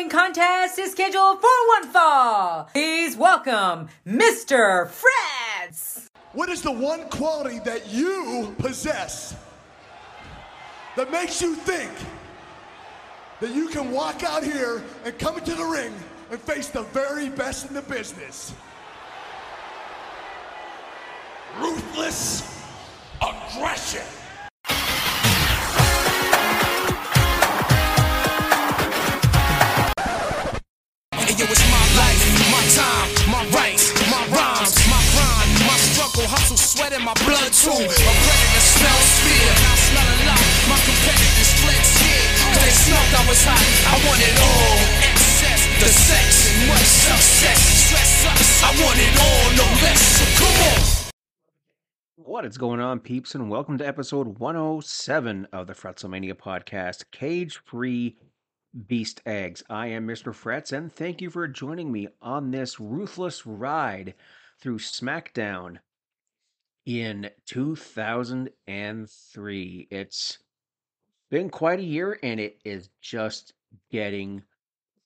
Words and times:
wrestling 0.00 0.08
contest 0.08 0.78
is 0.78 0.92
scheduled 0.92 1.40
for 1.40 1.48
one 1.68 1.88
fall. 1.88 2.64
Please 2.72 3.16
welcome 3.16 3.88
Mr. 4.06 4.88
Fretz. 4.88 6.08
What 6.32 6.48
is 6.48 6.62
the 6.62 6.72
one 6.72 7.08
quality 7.10 7.58
that 7.66 7.88
you 7.88 8.54
possess 8.58 9.36
that 10.96 11.10
makes 11.10 11.42
you 11.42 11.54
think 11.54 11.90
that 13.40 13.54
you 13.54 13.68
can 13.68 13.90
walk 13.90 14.22
out 14.22 14.42
here 14.42 14.82
and 15.04 15.18
come 15.18 15.36
into 15.36 15.54
the 15.54 15.64
ring 15.64 15.92
and 16.30 16.40
face 16.40 16.68
the 16.68 16.82
very 16.82 17.28
best 17.28 17.68
in 17.68 17.74
the 17.74 17.82
business? 17.82 18.54
Ruthless 21.58 22.64
aggression. 23.20 24.19
Yo, 31.40 31.46
it's 31.48 31.64
my 31.72 31.86
life, 31.96 32.20
my 32.52 32.60
time, 32.76 33.08
my 33.32 33.40
rights, 33.56 33.88
my 34.12 34.20
rhymes, 34.28 34.76
my 34.92 35.00
grind, 35.16 35.48
my 35.64 35.72
struggle, 35.88 36.28
hustle, 36.28 36.60
sweat 36.60 36.92
in 36.92 37.00
my 37.00 37.16
blood 37.24 37.48
too. 37.48 37.72
A 37.72 37.80
predator 37.80 38.60
smells 38.60 39.08
fear, 39.24 39.48
I 39.48 39.72
smell 39.80 40.04
a 40.04 40.18
lot. 40.28 40.44
My 40.68 40.76
competitors 40.84 41.52
fled 41.64 41.80
cause 42.44 42.60
they 42.60 42.92
I 42.92 43.24
was 43.24 43.40
hot. 43.40 43.56
I 43.88 43.96
want 44.04 44.20
it 44.20 44.36
all, 44.36 44.76
excess, 45.00 45.64
the 45.80 45.88
sex, 45.88 46.28
and 46.52 46.68
much 46.68 46.84
success. 47.08 47.88
Stress 47.88 48.60
I 48.60 48.76
want 48.84 49.00
it 49.00 49.14
all, 49.16 49.44
no 49.56 49.66
less. 49.80 50.20
So 50.20 50.44
come 50.44 50.56
on. 50.60 51.00
What 52.16 52.44
is 52.44 52.58
going 52.58 52.80
on, 52.80 53.00
peeps, 53.00 53.34
and 53.34 53.48
welcome 53.48 53.78
to 53.78 53.86
episode 53.88 54.38
107 54.38 55.48
of 55.54 55.66
the 55.68 55.72
Fretzlemania 55.72 56.34
podcast, 56.34 57.04
Cage 57.12 57.62
Free 57.64 58.18
Beast 58.86 59.20
Eggs. 59.26 59.64
I 59.68 59.88
am 59.88 60.06
Mr. 60.06 60.32
Fretz, 60.32 60.72
and 60.72 60.92
thank 60.92 61.20
you 61.20 61.28
for 61.28 61.48
joining 61.48 61.90
me 61.90 62.06
on 62.22 62.52
this 62.52 62.78
ruthless 62.78 63.44
ride 63.44 64.14
through 64.60 64.78
SmackDown 64.78 65.78
in 66.86 67.30
2003. 67.46 69.88
It's 69.90 70.38
been 71.30 71.50
quite 71.50 71.80
a 71.80 71.84
year, 71.84 72.16
and 72.22 72.38
it 72.38 72.60
is 72.64 72.90
just 73.00 73.54
getting 73.90 74.44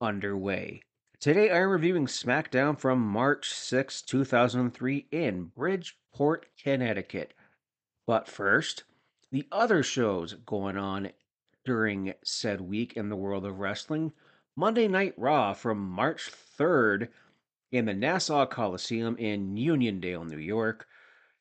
underway. 0.00 0.82
Today, 1.18 1.50
I'm 1.50 1.70
reviewing 1.70 2.06
SmackDown 2.06 2.78
from 2.78 3.00
March 3.00 3.50
6, 3.50 4.02
2003, 4.02 5.06
in 5.10 5.44
Bridgeport, 5.44 6.46
Connecticut. 6.62 7.32
But 8.06 8.28
first, 8.28 8.84
the 9.32 9.48
other 9.50 9.82
shows 9.82 10.34
going 10.34 10.76
on 10.76 11.08
during 11.64 12.14
said 12.22 12.60
week 12.60 12.94
in 12.94 13.08
the 13.08 13.16
world 13.16 13.44
of 13.44 13.58
wrestling. 13.58 14.12
Monday 14.56 14.86
Night 14.86 15.14
Raw 15.16 15.52
from 15.54 15.78
March 15.78 16.30
3rd 16.30 17.08
in 17.72 17.86
the 17.86 17.94
Nassau 17.94 18.46
Coliseum 18.46 19.16
in 19.16 19.56
Uniondale, 19.56 20.24
New 20.28 20.38
York, 20.38 20.86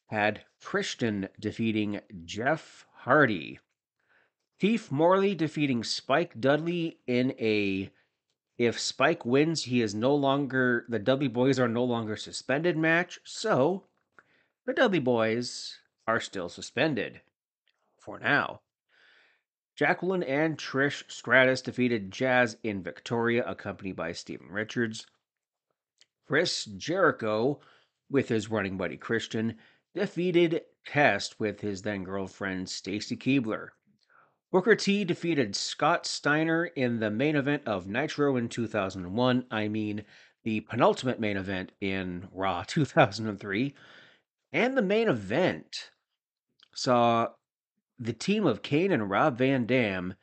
had 0.08 0.46
Christian 0.62 1.30
defeating 1.40 2.00
Jeff 2.26 2.86
Hardy. 2.94 3.60
Keith 4.60 4.92
Morley 4.92 5.36
defeating 5.36 5.84
Spike 5.84 6.40
Dudley 6.40 7.00
in 7.06 7.32
a 7.40 7.92
if 8.58 8.80
Spike 8.80 9.26
wins, 9.26 9.64
he 9.64 9.82
is 9.82 9.94
no 9.94 10.16
longer 10.16 10.86
the 10.88 11.00
Dudley 11.00 11.28
Boys 11.28 11.60
are 11.60 11.68
no 11.68 11.84
longer 11.84 12.16
suspended 12.16 12.78
match, 12.78 13.20
so 13.24 13.84
the 14.66 14.74
Dudley 14.74 15.00
Boys 15.00 15.80
are 16.08 16.20
still 16.20 16.50
suspended 16.50 17.22
for 18.00 18.20
now. 18.20 18.62
Jacqueline 19.76 20.24
and 20.24 20.58
Trish 20.58 21.04
Stratus 21.12 21.62
defeated 21.62 22.12
Jazz 22.12 22.58
in 22.64 22.84
Victoria, 22.84 23.44
accompanied 23.48 23.96
by 23.96 24.12
Steven 24.12 24.50
Richards. 24.50 25.08
Chris 26.28 26.66
Jericho, 26.66 27.60
with 28.10 28.30
his 28.30 28.52
running 28.52 28.78
buddy 28.78 28.98
Christian, 28.98 29.58
defeated 29.94 30.62
Test 30.86 31.40
with 31.40 31.62
his 31.62 31.82
then 31.82 32.04
girlfriend 32.04 32.70
Stacy 32.70 33.18
Keibler. 33.18 33.70
Booker 34.52 34.76
T 34.76 35.04
defeated 35.04 35.56
Scott 35.56 36.06
Steiner 36.06 36.66
in 36.66 37.00
the 37.00 37.10
main 37.10 37.36
event 37.36 37.64
of 37.66 37.88
Nitro 37.88 38.36
in 38.36 38.50
2001. 38.50 39.46
I 39.50 39.68
mean, 39.68 40.06
the 40.44 40.60
penultimate 40.62 41.20
main 41.20 41.38
event 41.38 41.72
in 41.82 42.28
Raw 42.32 42.64
2003. 42.68 43.74
And 44.52 44.78
the 44.78 44.84
main 44.84 45.08
event 45.08 45.90
saw 46.76 47.30
the 48.04 48.14
team 48.14 48.46
of 48.46 48.62
Kane 48.62 48.92
and 48.92 49.10
Rob 49.10 49.38
Van 49.38 49.66
Dam 49.66 50.16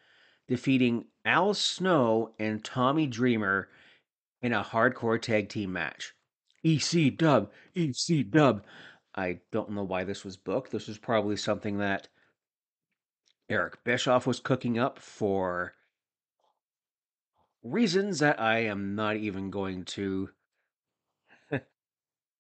defeating 0.48 1.06
Al 1.24 1.54
Snow 1.54 2.34
and 2.38 2.64
Tommy 2.64 3.06
Dreamer 3.06 3.68
in 4.42 4.52
a 4.52 4.62
hardcore 4.62 5.20
tag 5.20 5.48
team 5.48 5.72
match. 5.72 6.14
EC 6.64 7.16
dub, 7.16 7.50
EC 7.74 8.28
dub. 8.30 8.64
I 9.14 9.40
don't 9.50 9.70
know 9.70 9.84
why 9.84 10.04
this 10.04 10.24
was 10.24 10.36
booked. 10.36 10.70
This 10.70 10.88
was 10.88 10.98
probably 10.98 11.36
something 11.36 11.78
that 11.78 12.08
Eric 13.48 13.82
Bischoff 13.82 14.26
was 14.26 14.40
cooking 14.40 14.78
up 14.78 14.98
for 14.98 15.74
reasons 17.62 18.20
that 18.20 18.40
I 18.40 18.60
am 18.64 18.94
not 18.94 19.16
even 19.16 19.50
going 19.50 19.84
to 19.86 20.30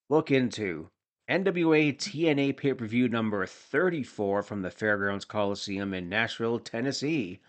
look 0.08 0.30
into. 0.30 0.90
NWA 1.30 1.96
TNA 1.96 2.56
pay 2.56 2.74
per 2.74 2.86
view 2.86 3.08
number 3.08 3.46
34 3.46 4.42
from 4.42 4.62
the 4.62 4.70
Fairgrounds 4.70 5.24
Coliseum 5.24 5.94
in 5.94 6.08
Nashville, 6.08 6.58
Tennessee, 6.58 7.40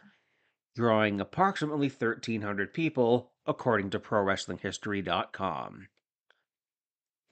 drawing 0.76 1.20
approximately 1.20 1.88
1,300 1.88 2.76
people, 2.76 3.32
according 3.48 3.90
to 3.90 4.00
ProWrestlingHistory.com. 4.00 5.88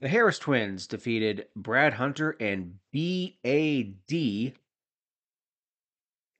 The 0.00 0.08
Harris 0.08 0.40
twins 0.40 0.88
defeated 0.88 1.46
Brad 1.54 1.92
Hunter 1.92 2.36
and 2.40 2.80
BAD 2.92 4.12
in 4.12 4.54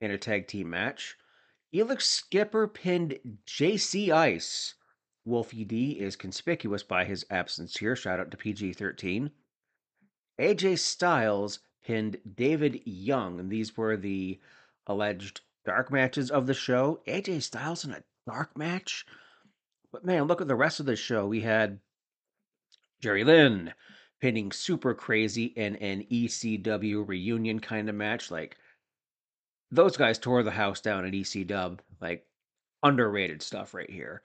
a 0.01 0.17
tag 0.17 0.47
team 0.47 0.69
match. 0.69 1.15
Elix 1.73 2.01
Skipper 2.01 2.67
pinned 2.67 3.17
JC 3.47 4.09
Ice. 4.11 4.73
Wolfie 5.23 5.63
D 5.63 5.91
is 5.91 6.17
conspicuous 6.17 6.83
by 6.83 7.05
his 7.05 7.23
absence 7.29 7.77
here. 7.77 7.95
Shout 7.95 8.19
out 8.19 8.29
to 8.31 8.37
PG 8.37 8.73
13. 8.73 9.31
AJ 10.39 10.79
Styles 10.79 11.59
pinned 11.83 12.17
David 12.35 12.81
Young, 12.85 13.39
and 13.39 13.51
these 13.51 13.75
were 13.75 13.97
the 13.97 14.39
alleged 14.87 15.41
dark 15.65 15.91
matches 15.91 16.31
of 16.31 16.47
the 16.47 16.53
show. 16.53 17.01
AJ 17.07 17.43
Styles 17.43 17.85
in 17.85 17.91
a 17.91 18.03
dark 18.25 18.57
match? 18.57 19.05
But 19.91 20.05
man, 20.05 20.23
look 20.23 20.41
at 20.41 20.47
the 20.47 20.55
rest 20.55 20.79
of 20.79 20.85
the 20.85 20.95
show. 20.95 21.27
We 21.27 21.41
had 21.41 21.79
Jerry 23.01 23.23
Lynn 23.23 23.73
pinning 24.21 24.51
Super 24.51 24.93
Crazy 24.93 25.45
in 25.45 25.75
an 25.77 26.05
ECW 26.11 27.07
reunion 27.07 27.59
kind 27.59 27.89
of 27.89 27.95
match. 27.95 28.31
Like, 28.31 28.57
those 29.71 29.97
guys 29.97 30.19
tore 30.19 30.43
the 30.43 30.51
house 30.51 30.81
down 30.81 31.05
at 31.05 31.13
ECW. 31.13 31.79
Like, 31.99 32.25
underrated 32.83 33.41
stuff 33.41 33.73
right 33.73 33.89
here. 33.89 34.21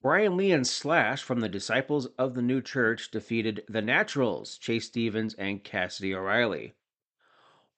Brian 0.00 0.36
Lee 0.36 0.52
and 0.52 0.66
Slash 0.66 1.24
from 1.24 1.40
the 1.40 1.48
Disciples 1.48 2.06
of 2.18 2.34
the 2.34 2.42
New 2.42 2.62
Church 2.62 3.10
defeated 3.10 3.64
the 3.68 3.82
Naturals, 3.82 4.56
Chase 4.56 4.86
Stevens 4.86 5.34
and 5.34 5.64
Cassidy 5.64 6.14
O'Reilly. 6.14 6.74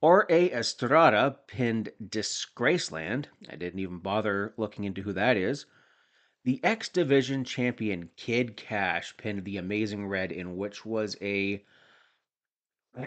Or-A 0.02 0.52
Estrada 0.52 1.38
pinned 1.46 1.92
Disgraceland. 2.02 3.26
I 3.48 3.56
didn't 3.56 3.80
even 3.80 3.98
bother 3.98 4.52
looking 4.58 4.84
into 4.84 5.02
who 5.02 5.14
that 5.14 5.38
is. 5.38 5.64
The 6.44 6.62
X 6.62 6.90
Division 6.90 7.44
champion 7.44 8.10
Kid 8.16 8.56
Cash 8.56 9.16
pinned 9.16 9.44
the 9.44 9.56
Amazing 9.56 10.06
Red 10.06 10.30
in 10.30 10.56
which 10.56 10.84
was 10.84 11.16
a 11.22 11.64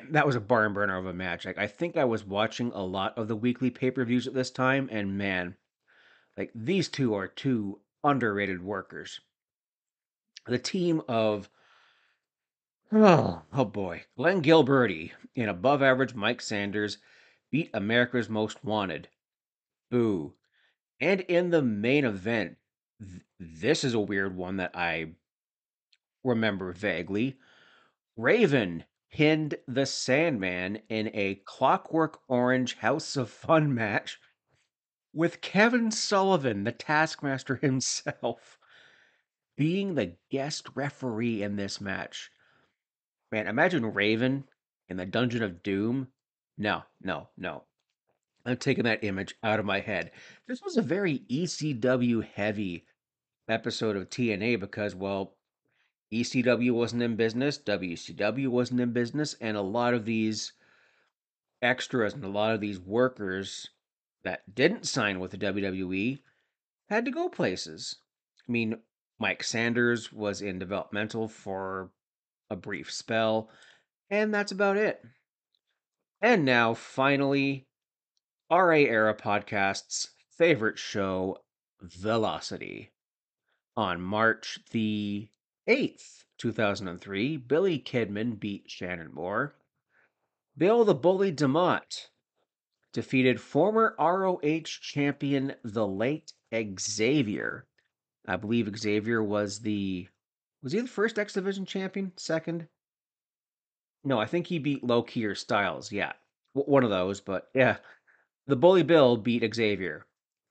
that 0.09 0.25
was 0.25 0.35
a 0.35 0.41
barn 0.41 0.73
burner 0.73 0.97
of 0.97 1.05
a 1.05 1.13
match. 1.13 1.45
Like 1.45 1.57
I 1.57 1.67
think 1.67 1.97
I 1.97 2.05
was 2.05 2.23
watching 2.23 2.71
a 2.73 2.83
lot 2.83 3.17
of 3.17 3.27
the 3.27 3.35
weekly 3.35 3.69
pay-per-views 3.69 4.27
at 4.27 4.33
this 4.33 4.49
time 4.49 4.87
and 4.91 5.17
man, 5.17 5.55
like 6.37 6.51
these 6.55 6.89
two 6.89 7.13
are 7.13 7.27
two 7.27 7.79
underrated 8.03 8.61
workers. 8.61 9.21
The 10.45 10.59
team 10.59 11.01
of 11.07 11.49
oh, 12.91 13.43
oh 13.53 13.65
boy, 13.65 14.03
Glenn 14.17 14.41
Gilberti 14.41 15.11
and 15.35 15.49
above 15.49 15.81
average 15.81 16.13
Mike 16.13 16.41
Sanders 16.41 16.97
beat 17.51 17.69
America's 17.73 18.29
Most 18.29 18.63
Wanted. 18.63 19.07
Boo. 19.89 20.33
And 20.99 21.21
in 21.21 21.49
the 21.49 21.61
main 21.61 22.05
event, 22.05 22.57
th- 22.99 23.21
this 23.39 23.83
is 23.83 23.93
a 23.93 23.99
weird 23.99 24.35
one 24.35 24.57
that 24.57 24.75
I 24.75 25.13
remember 26.23 26.71
vaguely. 26.71 27.37
Raven 28.15 28.85
pinned 29.11 29.55
the 29.67 29.85
Sandman 29.85 30.81
in 30.89 31.11
a 31.13 31.35
Clockwork 31.45 32.19
Orange 32.27 32.77
House 32.77 33.15
of 33.15 33.29
Fun 33.29 33.73
match 33.75 34.19
with 35.13 35.41
Kevin 35.41 35.91
Sullivan, 35.91 36.63
the 36.63 36.71
Taskmaster 36.71 37.55
himself, 37.61 38.57
being 39.55 39.93
the 39.93 40.15
guest 40.31 40.67
referee 40.75 41.43
in 41.43 41.55
this 41.55 41.79
match. 41.79 42.31
Man, 43.31 43.47
imagine 43.47 43.93
Raven 43.93 44.45
in 44.89 44.97
the 44.97 45.05
Dungeon 45.05 45.43
of 45.43 45.63
Doom. 45.63 46.07
No, 46.57 46.83
no, 47.01 47.29
no. 47.37 47.63
I'm 48.45 48.57
taking 48.57 48.83
that 48.83 49.03
image 49.03 49.35
out 49.43 49.59
of 49.59 49.65
my 49.65 49.79
head. 49.79 50.11
This 50.47 50.61
was 50.61 50.75
a 50.75 50.81
very 50.81 51.19
ECW 51.29 52.23
heavy 52.23 52.85
episode 53.47 53.95
of 53.95 54.09
TNA 54.09 54.59
because, 54.59 54.95
well, 54.95 55.35
ECW 56.11 56.71
wasn't 56.71 57.01
in 57.01 57.15
business, 57.15 57.57
WCW 57.57 58.49
wasn't 58.49 58.81
in 58.81 58.91
business, 58.91 59.35
and 59.39 59.55
a 59.55 59.61
lot 59.61 59.93
of 59.93 60.05
these 60.05 60.53
extras 61.61 62.13
and 62.13 62.23
a 62.23 62.29
lot 62.29 62.53
of 62.53 62.59
these 62.59 62.79
workers 62.79 63.69
that 64.23 64.55
didn't 64.55 64.87
sign 64.87 65.19
with 65.19 65.31
the 65.31 65.37
WWE 65.37 66.19
had 66.89 67.05
to 67.05 67.11
go 67.11 67.29
places. 67.29 67.97
I 68.47 68.51
mean, 68.51 68.77
Mike 69.19 69.43
Sanders 69.43 70.11
was 70.11 70.41
in 70.41 70.59
developmental 70.59 71.27
for 71.27 71.91
a 72.49 72.55
brief 72.55 72.91
spell, 72.91 73.49
and 74.09 74.33
that's 74.33 74.51
about 74.51 74.77
it. 74.77 75.01
And 76.21 76.45
now, 76.45 76.73
finally, 76.73 77.67
RA 78.49 78.77
Era 78.77 79.15
Podcast's 79.15 80.09
favorite 80.37 80.77
show, 80.77 81.37
Velocity. 81.81 82.91
On 83.75 83.99
March 83.99 84.59
the 84.71 85.29
8th, 85.67 86.23
2003, 86.37 87.37
Billy 87.37 87.79
Kidman 87.79 88.39
beat 88.39 88.69
Shannon 88.69 89.13
Moore. 89.13 89.55
Bill 90.57 90.85
the 90.85 90.93
Bully 90.93 91.31
DeMott 91.31 92.07
defeated 92.93 93.41
former 93.41 93.95
ROH 93.99 94.63
champion 94.63 95.55
the 95.63 95.85
late 95.85 96.31
Xavier. 96.79 97.65
I 98.27 98.37
believe 98.37 98.77
Xavier 98.77 99.21
was 99.21 99.59
the 99.59 100.07
was 100.61 100.71
he 100.71 100.79
the 100.79 100.87
first 100.87 101.19
X 101.19 101.33
Division 101.33 101.65
champion? 101.65 102.13
Second? 102.15 102.67
No, 104.05 104.19
I 104.19 104.25
think 104.25 104.47
he 104.47 104.59
beat 104.59 104.83
Low 104.83 105.05
or 105.15 105.35
Styles. 105.35 105.91
Yeah, 105.91 106.13
w- 106.55 106.71
one 106.71 106.83
of 106.83 106.89
those. 106.89 107.19
But 107.19 107.49
yeah, 107.53 107.77
the 108.47 108.55
Bully 108.55 108.83
Bill 108.83 109.17
beat 109.17 109.53
Xavier. 109.53 110.05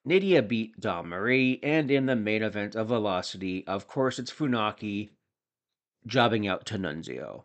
Nidia 0.06 0.47
beat 0.47 0.81
Dawn 0.81 1.09
Marie, 1.09 1.61
and 1.62 1.91
in 1.91 2.06
the 2.06 2.17
main 2.17 2.43
event 2.43 2.75
of 2.75 2.88
Velocity, 2.88 3.65
of 3.67 3.87
course, 3.87 4.19
it's 4.19 4.33
Funaki 4.33 5.11
jobbing 6.06 6.49
out 6.49 6.67
to 6.67 6.79
Nunzio. 6.79 7.45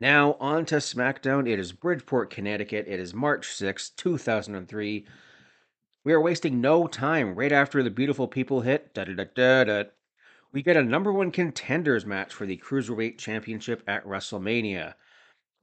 Now, 0.00 0.34
on 0.40 0.66
to 0.66 0.76
SmackDown. 0.76 1.48
It 1.48 1.58
is 1.58 1.72
Bridgeport, 1.72 2.30
Connecticut. 2.30 2.86
It 2.88 2.98
is 2.98 3.14
March 3.14 3.52
6, 3.52 3.90
2003. 3.90 5.06
We 6.04 6.12
are 6.12 6.20
wasting 6.20 6.60
no 6.60 6.86
time 6.86 7.34
right 7.34 7.52
after 7.52 7.82
the 7.82 7.90
beautiful 7.90 8.28
people 8.28 8.60
hit. 8.60 8.92
Da 8.92 9.04
da 9.04 9.24
da 9.24 9.64
da. 9.64 9.84
We 10.52 10.62
get 10.62 10.76
a 10.76 10.82
number 10.82 11.12
one 11.12 11.30
contenders 11.30 12.04
match 12.04 12.32
for 12.34 12.46
the 12.46 12.56
Cruiserweight 12.56 13.18
Championship 13.18 13.82
at 13.88 14.04
WrestleMania 14.04 14.94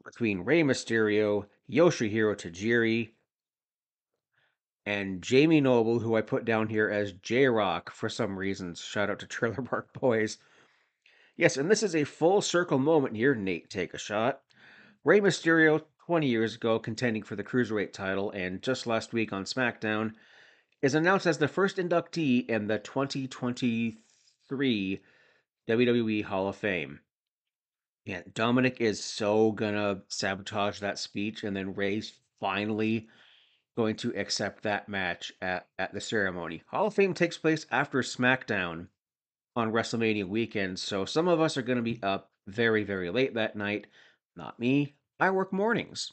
between 0.03 0.41
Rey 0.41 0.63
Mysterio, 0.63 1.45
Yoshihiro 1.69 2.35
Tajiri, 2.35 3.11
and 4.85 5.21
Jamie 5.21 5.61
Noble, 5.61 5.99
who 5.99 6.15
I 6.15 6.21
put 6.21 6.43
down 6.43 6.67
here 6.67 6.89
as 6.89 7.13
J 7.13 7.47
Rock 7.47 7.91
for 7.91 8.09
some 8.09 8.37
reasons. 8.37 8.81
Shout 8.81 9.09
out 9.09 9.19
to 9.19 9.27
Trailer 9.27 9.61
Park 9.61 9.93
Boys. 9.99 10.37
Yes, 11.37 11.57
and 11.57 11.71
this 11.71 11.83
is 11.83 11.95
a 11.95 12.03
full 12.03 12.41
circle 12.41 12.77
moment 12.77 13.15
here. 13.15 13.33
Nate, 13.33 13.69
take 13.69 13.93
a 13.93 13.97
shot. 13.97 14.41
Rey 15.03 15.19
Mysterio, 15.19 15.81
20 16.05 16.27
years 16.27 16.55
ago, 16.55 16.77
contending 16.77 17.23
for 17.23 17.35
the 17.35 17.43
Cruiserweight 17.43 17.93
title, 17.93 18.29
and 18.31 18.61
just 18.61 18.85
last 18.85 19.13
week 19.13 19.33
on 19.33 19.45
SmackDown, 19.45 20.11
is 20.81 20.95
announced 20.95 21.25
as 21.25 21.37
the 21.37 21.47
first 21.47 21.77
inductee 21.77 22.47
in 22.49 22.67
the 22.67 22.79
2023 22.79 25.01
WWE 25.69 26.23
Hall 26.23 26.47
of 26.47 26.55
Fame. 26.55 26.99
Yeah, 28.05 28.21
Dominic 28.33 28.81
is 28.81 29.03
so 29.03 29.51
gonna 29.51 30.01
sabotage 30.07 30.79
that 30.79 30.99
speech, 30.99 31.43
and 31.43 31.55
then 31.55 31.75
Rey's 31.75 32.13
finally 32.39 33.07
going 33.77 33.95
to 33.97 34.15
accept 34.15 34.63
that 34.63 34.89
match 34.89 35.31
at, 35.41 35.67
at 35.79 35.93
the 35.93 36.01
ceremony. 36.01 36.63
Hall 36.67 36.87
of 36.87 36.93
Fame 36.93 37.13
takes 37.13 37.37
place 37.37 37.65
after 37.71 37.99
SmackDown 37.99 38.87
on 39.55 39.71
WrestleMania 39.71 40.25
weekend, 40.25 40.79
so 40.79 41.05
some 41.05 41.27
of 41.27 41.41
us 41.41 41.57
are 41.57 41.61
going 41.61 41.77
to 41.77 41.81
be 41.81 41.99
up 42.03 42.31
very, 42.47 42.83
very 42.83 43.09
late 43.09 43.35
that 43.35 43.55
night. 43.55 43.87
Not 44.35 44.59
me. 44.59 44.95
I 45.19 45.29
work 45.31 45.51
mornings. 45.53 46.11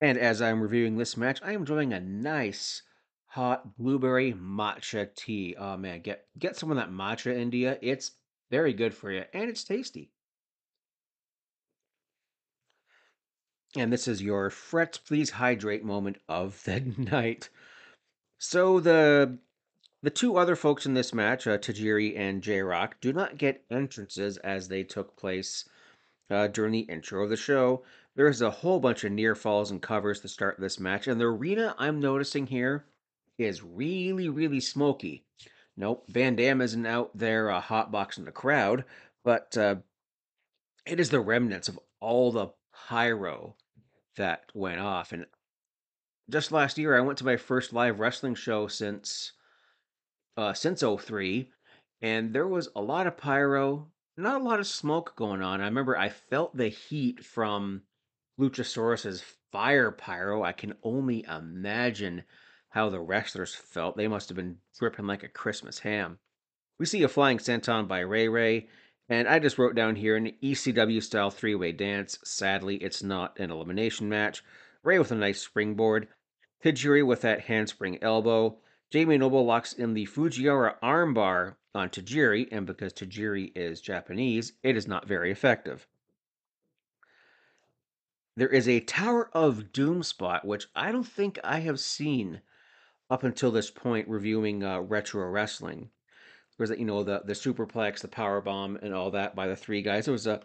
And 0.00 0.18
as 0.18 0.42
I'm 0.42 0.60
reviewing 0.60 0.96
this 0.96 1.16
match, 1.16 1.40
I 1.42 1.52
am 1.52 1.60
enjoying 1.60 1.92
a 1.92 2.00
nice 2.00 2.82
hot 3.26 3.76
blueberry 3.76 4.32
matcha 4.32 5.14
tea. 5.14 5.54
Oh 5.58 5.76
man, 5.76 6.00
get 6.00 6.26
get 6.38 6.56
some 6.56 6.70
of 6.70 6.76
that 6.76 6.90
matcha, 6.90 7.36
India. 7.36 7.78
It's 7.82 8.12
very 8.50 8.72
good 8.72 8.94
for 8.94 9.10
you 9.10 9.24
and 9.32 9.50
it's 9.50 9.64
tasty. 9.64 10.10
And 13.76 13.92
this 13.92 14.08
is 14.08 14.22
your 14.22 14.50
Fretz 14.50 14.98
please 15.04 15.30
hydrate 15.30 15.84
moment 15.84 16.18
of 16.28 16.62
the 16.64 16.80
night. 16.96 17.50
So 18.38 18.80
the 18.80 19.38
the 20.06 20.10
two 20.10 20.36
other 20.36 20.54
folks 20.54 20.86
in 20.86 20.94
this 20.94 21.12
match, 21.12 21.48
uh, 21.48 21.58
Tajiri 21.58 22.16
and 22.16 22.40
J 22.40 22.60
Rock, 22.60 22.94
do 23.00 23.12
not 23.12 23.38
get 23.38 23.64
entrances 23.72 24.36
as 24.36 24.68
they 24.68 24.84
took 24.84 25.16
place 25.16 25.68
uh, 26.30 26.46
during 26.46 26.70
the 26.70 26.82
intro 26.82 27.24
of 27.24 27.28
the 27.28 27.36
show. 27.36 27.82
There's 28.14 28.40
a 28.40 28.48
whole 28.48 28.78
bunch 28.78 29.02
of 29.02 29.10
near 29.10 29.34
falls 29.34 29.72
and 29.72 29.82
covers 29.82 30.20
to 30.20 30.28
start 30.28 30.60
this 30.60 30.78
match, 30.78 31.08
and 31.08 31.20
the 31.20 31.24
arena 31.24 31.74
I'm 31.76 31.98
noticing 31.98 32.46
here 32.46 32.84
is 33.36 33.64
really, 33.64 34.28
really 34.28 34.60
smoky. 34.60 35.24
Nope, 35.76 36.04
Van 36.06 36.36
Dam 36.36 36.60
isn't 36.60 36.86
out 36.86 37.10
there 37.12 37.50
uh, 37.50 37.60
hotboxing 37.60 38.26
the 38.26 38.30
crowd, 38.30 38.84
but 39.24 39.58
uh, 39.58 39.74
it 40.86 41.00
is 41.00 41.10
the 41.10 41.18
remnants 41.18 41.66
of 41.66 41.80
all 41.98 42.30
the 42.30 42.50
pyro 42.88 43.56
that 44.16 44.44
went 44.54 44.78
off. 44.78 45.10
And 45.10 45.26
just 46.30 46.52
last 46.52 46.78
year, 46.78 46.96
I 46.96 47.00
went 47.00 47.18
to 47.18 47.24
my 47.24 47.36
first 47.36 47.72
live 47.72 47.98
wrestling 47.98 48.36
show 48.36 48.68
since 48.68 49.32
uh, 50.36 50.52
since 50.52 50.82
03, 50.82 51.50
and 52.02 52.34
there 52.34 52.46
was 52.46 52.68
a 52.76 52.82
lot 52.82 53.06
of 53.06 53.16
pyro, 53.16 53.88
not 54.16 54.40
a 54.40 54.44
lot 54.44 54.60
of 54.60 54.66
smoke 54.66 55.14
going 55.16 55.42
on. 55.42 55.60
I 55.60 55.64
remember 55.64 55.96
I 55.96 56.08
felt 56.08 56.56
the 56.56 56.68
heat 56.68 57.24
from 57.24 57.82
Luchasaurus's 58.38 59.24
fire 59.52 59.90
pyro. 59.90 60.42
I 60.42 60.52
can 60.52 60.74
only 60.82 61.24
imagine 61.24 62.24
how 62.68 62.90
the 62.90 63.00
wrestlers 63.00 63.54
felt. 63.54 63.96
They 63.96 64.08
must 64.08 64.28
have 64.28 64.36
been 64.36 64.58
dripping 64.78 65.06
like 65.06 65.22
a 65.22 65.28
Christmas 65.28 65.78
ham. 65.78 66.18
We 66.78 66.84
see 66.84 67.02
a 67.02 67.08
flying 67.08 67.38
senton 67.38 67.88
by 67.88 68.00
Rey 68.00 68.28
Rey, 68.28 68.68
and 69.08 69.26
I 69.26 69.38
just 69.38 69.56
wrote 69.56 69.74
down 69.74 69.96
here 69.96 70.16
an 70.16 70.32
ECW 70.42 71.02
style 71.02 71.30
three 71.30 71.54
way 71.54 71.72
dance. 71.72 72.18
Sadly, 72.24 72.76
it's 72.76 73.02
not 73.02 73.38
an 73.38 73.50
elimination 73.50 74.10
match. 74.10 74.44
Rey 74.82 74.98
with 74.98 75.10
a 75.10 75.14
nice 75.14 75.40
springboard, 75.40 76.08
Tajiri 76.62 77.06
with 77.06 77.22
that 77.22 77.40
handspring 77.42 78.02
elbow. 78.02 78.58
Jamie 78.90 79.18
Noble 79.18 79.44
locks 79.44 79.72
in 79.72 79.94
the 79.94 80.06
Fujiwara 80.06 80.78
armbar 80.80 81.56
on 81.74 81.90
Tajiri, 81.90 82.48
and 82.52 82.66
because 82.66 82.92
Tajiri 82.92 83.50
is 83.56 83.80
Japanese, 83.80 84.52
it 84.62 84.76
is 84.76 84.86
not 84.86 85.08
very 85.08 85.32
effective. 85.32 85.86
There 88.36 88.48
is 88.48 88.68
a 88.68 88.80
Tower 88.80 89.28
of 89.32 89.72
Doom 89.72 90.02
spot, 90.02 90.44
which 90.44 90.68
I 90.76 90.92
don't 90.92 91.06
think 91.06 91.38
I 91.42 91.60
have 91.60 91.80
seen 91.80 92.42
up 93.10 93.24
until 93.24 93.50
this 93.50 93.70
point 93.70 94.08
reviewing 94.08 94.62
uh, 94.62 94.80
retro 94.80 95.28
wrestling. 95.30 95.90
There's 96.56 96.70
that, 96.70 96.78
you 96.78 96.84
know 96.84 97.02
the 97.02 97.22
the 97.24 97.32
superplex, 97.32 98.00
the 98.00 98.08
power 98.08 98.40
bomb, 98.40 98.76
and 98.76 98.94
all 98.94 99.10
that 99.10 99.34
by 99.34 99.46
the 99.46 99.56
three 99.56 99.82
guys. 99.82 100.06
It 100.06 100.12
was 100.12 100.26
a 100.26 100.42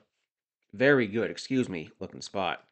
very 0.73 1.05
good, 1.05 1.29
excuse 1.29 1.69
me, 1.69 1.89
looking 1.99 2.21
spot. 2.21 2.63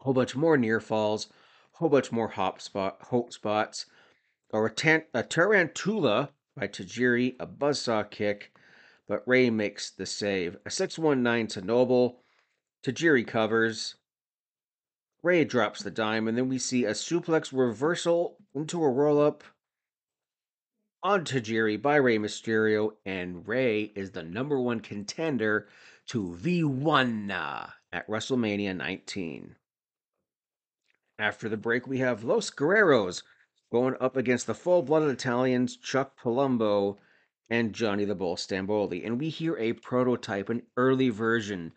A 0.00 0.04
whole 0.04 0.14
bunch 0.14 0.34
more 0.34 0.56
near 0.56 0.80
falls, 0.80 1.28
a 1.74 1.78
whole 1.78 1.88
bunch 1.88 2.10
more 2.10 2.28
hop 2.28 2.60
spot 2.60 2.98
hope 3.02 3.32
spots 3.32 3.86
or 4.52 4.66
a, 4.66 4.70
tan- 4.70 5.04
a 5.14 5.22
tarantula 5.22 6.30
by 6.56 6.66
Tajiri, 6.66 7.36
a 7.38 7.46
buzzsaw 7.46 8.10
kick, 8.10 8.52
but 9.08 9.26
Rey 9.26 9.50
makes 9.50 9.90
the 9.90 10.06
save. 10.06 10.56
A 10.66 10.70
619 10.70 11.46
to 11.48 11.66
Noble. 11.66 12.22
Tajiri 12.84 13.26
covers. 13.26 13.96
Rey 15.22 15.44
drops 15.44 15.82
the 15.82 15.90
dime, 15.90 16.28
and 16.28 16.36
then 16.36 16.48
we 16.48 16.58
see 16.58 16.84
a 16.84 16.92
suplex 16.92 17.52
reversal 17.52 18.38
into 18.54 18.82
a 18.82 18.88
roll 18.88 19.20
up 19.20 19.44
on 21.02 21.24
Tajiri 21.24 21.80
by 21.80 21.96
Rey 21.96 22.18
Mysterio, 22.18 22.92
and 23.04 23.46
Rey 23.46 23.92
is 23.94 24.10
the 24.10 24.22
number 24.22 24.60
one 24.60 24.80
contender 24.80 25.68
to 26.06 26.36
V1 26.40 27.30
at 27.92 28.08
WrestleMania 28.08 28.76
19. 28.76 29.56
After 31.18 31.48
the 31.48 31.56
break, 31.56 31.86
we 31.86 31.98
have 31.98 32.24
Los 32.24 32.50
Guerreros 32.50 33.22
going 33.70 33.94
up 34.00 34.16
against 34.16 34.46
the 34.46 34.54
full 34.54 34.82
blooded 34.82 35.10
Italians, 35.10 35.76
Chuck 35.76 36.18
Palumbo 36.20 36.96
and 37.48 37.72
Johnny 37.72 38.04
the 38.04 38.14
Bull 38.14 38.36
Stamboli. 38.36 39.04
And 39.04 39.18
we 39.18 39.28
hear 39.28 39.56
a 39.56 39.72
prototype, 39.72 40.48
an 40.48 40.62
early 40.76 41.08
version 41.08 41.72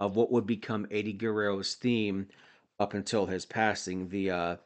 of 0.00 0.16
what 0.16 0.30
would 0.30 0.46
become 0.46 0.86
Eddie 0.90 1.12
Guerrero's 1.12 1.74
theme 1.74 2.28
up 2.78 2.94
until 2.94 3.26
his 3.26 3.46
passing, 3.46 4.08
the 4.08 4.30
uh 4.30 4.56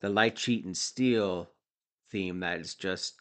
the 0.00 0.08
light 0.08 0.36
cheat 0.36 0.64
and 0.64 0.76
steal 0.76 1.48
theme 2.10 2.40
that 2.40 2.60
is 2.60 2.74
just 2.74 3.14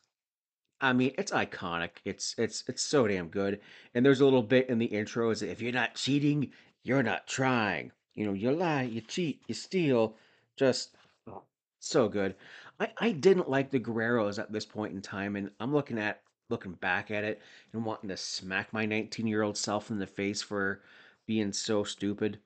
I 0.84 0.94
mean, 0.94 1.14
it's 1.18 1.32
iconic. 1.32 1.92
It's 2.06 2.34
it's 2.40 2.64
it's 2.68 2.82
so 2.82 3.08
damn 3.08 3.28
good. 3.28 3.62
And 3.94 4.04
there's 4.04 4.22
a 4.22 4.26
little 4.26 4.42
bit 4.42 4.68
in 4.68 4.80
the 4.80 4.88
intro 4.88 5.30
is 5.30 5.44
if 5.44 5.62
you're 5.62 5.72
not 5.72 5.94
cheating, 5.96 6.52
you're 6.84 7.04
not 7.04 7.28
trying. 7.28 7.92
You 8.16 8.26
know, 8.26 8.34
you 8.34 8.52
lie, 8.52 8.84
you 8.84 9.02
cheat, 9.02 9.44
you 9.48 9.54
steal. 9.54 10.16
Just 10.58 10.96
oh, 11.28 11.44
so 11.80 12.10
good. 12.10 12.36
I, 12.82 12.90
I 12.98 13.12
didn't 13.12 13.48
like 13.48 13.70
the 13.70 13.80
Guerreros 13.80 14.40
at 14.40 14.52
this 14.52 14.66
point 14.66 14.94
in 14.94 15.04
time, 15.04 15.36
and 15.36 15.52
I'm 15.60 15.72
looking 15.72 16.00
at 16.00 16.22
looking 16.50 16.74
back 16.74 17.12
at 17.12 17.24
it 17.24 17.40
and 17.72 17.86
wanting 17.86 18.10
to 18.10 18.18
smack 18.18 18.74
my 18.74 18.88
19 18.88 19.28
year 19.28 19.44
old 19.44 19.56
self 19.56 19.92
in 19.92 20.00
the 20.00 20.08
face 20.08 20.42
for 20.42 20.82
being 21.28 21.54
so 21.54 21.84
stupid. 21.84 22.40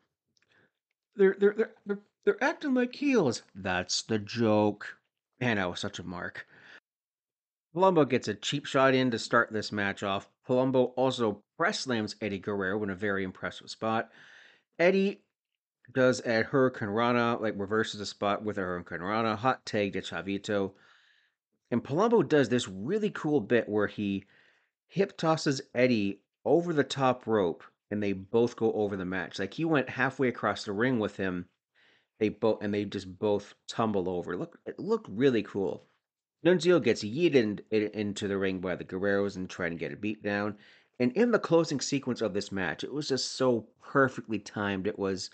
They're 1.15 1.37
they're 1.39 1.53
they're 1.53 1.71
they're, 1.85 1.99
they're 2.25 2.43
acting 2.43 2.73
like 2.73 2.93
heels. 2.93 3.43
That's 3.55 4.01
the 4.01 4.19
joke. 4.19 4.97
Man, 5.39 5.57
I 5.57 5.67
was 5.67 5.79
such 5.79 5.99
a 5.99 6.03
mark. 6.03 6.45
Palumbo 7.73 8.07
gets 8.07 8.27
a 8.27 8.35
cheap 8.35 8.65
shot 8.65 8.93
in 8.93 9.11
to 9.11 9.19
start 9.19 9.53
this 9.53 9.71
match 9.71 10.03
off. 10.03 10.29
Palumbo 10.47 10.91
also 10.97 11.41
press 11.57 11.79
slams 11.79 12.15
Eddie 12.21 12.39
Guerrero 12.39 12.83
in 12.83 12.89
a 12.89 12.95
very 12.95 13.23
impressive 13.23 13.69
spot. 13.69 14.11
Eddie 14.79 15.21
does 15.93 16.21
a 16.25 16.43
Hurricane 16.43 16.89
Rana, 16.89 17.37
like 17.39 17.53
reverses 17.57 17.99
the 17.99 18.05
spot 18.05 18.43
with 18.43 18.57
a 18.57 18.61
Hurricane 18.61 19.01
hot 19.37 19.65
tag 19.65 19.93
to 19.93 20.01
Chavito. 20.01 20.73
And 21.71 21.83
Palumbo 21.83 22.27
does 22.27 22.49
this 22.49 22.67
really 22.67 23.09
cool 23.09 23.41
bit 23.41 23.67
where 23.67 23.87
he 23.87 24.25
hip 24.87 25.17
tosses 25.17 25.61
Eddie 25.73 26.21
over 26.43 26.73
the 26.73 26.83
top 26.83 27.27
rope 27.27 27.63
and 27.91 28.01
they 28.01 28.13
both 28.13 28.55
go 28.55 28.71
over 28.73 28.95
the 28.95 29.05
match. 29.05 29.39
Like 29.39 29.53
he 29.53 29.65
went 29.65 29.89
halfway 29.89 30.27
across 30.27 30.63
the 30.63 30.73
ring 30.73 30.99
with 30.99 31.17
him. 31.17 31.47
They 32.19 32.29
both 32.29 32.63
and 32.63 32.73
they 32.73 32.85
just 32.85 33.19
both 33.19 33.53
tumble 33.67 34.09
over. 34.09 34.37
Look, 34.37 34.59
it 34.65 34.79
looked 34.79 35.07
really 35.09 35.43
cool. 35.43 35.85
Nunzio 36.45 36.81
gets 36.81 37.03
yeeted 37.03 37.61
in, 37.71 37.87
into 37.89 38.27
the 38.27 38.37
ring 38.37 38.59
by 38.59 38.75
the 38.75 38.85
Guerreros 38.85 39.35
and 39.35 39.49
trying 39.49 39.71
to 39.71 39.77
get 39.77 39.91
a 39.91 39.97
beat 39.97 40.23
down. 40.23 40.57
And 40.99 41.11
in 41.13 41.31
the 41.31 41.39
closing 41.39 41.81
sequence 41.81 42.21
of 42.21 42.33
this 42.33 42.51
match, 42.51 42.83
it 42.83 42.93
was 42.93 43.09
just 43.09 43.33
so 43.33 43.67
perfectly 43.81 44.39
timed. 44.39 44.87
It 44.87 44.97
was 44.97 45.29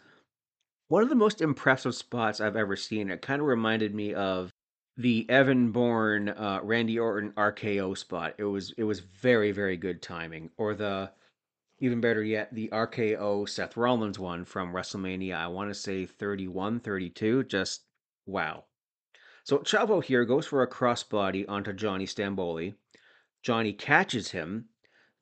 one 0.91 1.03
of 1.03 1.07
the 1.07 1.15
most 1.15 1.39
impressive 1.39 1.95
spots 1.95 2.41
I've 2.41 2.57
ever 2.57 2.75
seen. 2.75 3.10
It 3.10 3.21
kind 3.21 3.39
of 3.41 3.48
reminded 3.48 3.95
me 3.95 4.13
of 4.13 4.51
the 4.98 5.25
Evan 5.29 5.71
Bourne 5.71 6.27
uh, 6.27 6.60
Randy 6.63 7.00
Orton 7.00 7.31
RKO 7.38 7.98
spot. 7.98 8.36
It 8.38 8.43
was 8.43 8.74
it 8.77 8.83
was 8.83 9.00
very 9.00 9.53
very 9.53 9.77
good 9.77 10.01
timing. 10.01 10.50
Or 10.57 10.75
the 10.75 11.10
even 11.79 12.01
better 12.01 12.21
yet, 12.21 12.53
the 12.53 12.67
RKO 12.74 13.48
Seth 13.48 13.77
Rollins 13.77 14.19
one 14.19 14.43
from 14.43 14.74
WrestleMania. 14.74 15.38
I 15.38 15.48
want 15.48 15.69
to 15.69 15.74
say 15.74 16.05
31, 16.05 16.81
32. 16.81 17.45
Just 17.45 17.86
wow. 18.25 18.65
So 19.45 19.60
Chavo 19.60 20.03
here 20.03 20.25
goes 20.25 20.45
for 20.45 20.62
a 20.62 20.69
crossbody 20.69 21.45
onto 21.48 21.71
Johnny 21.71 22.05
Stamboli. 22.05 22.74
Johnny 23.41 23.71
catches 23.71 24.31
him, 24.31 24.65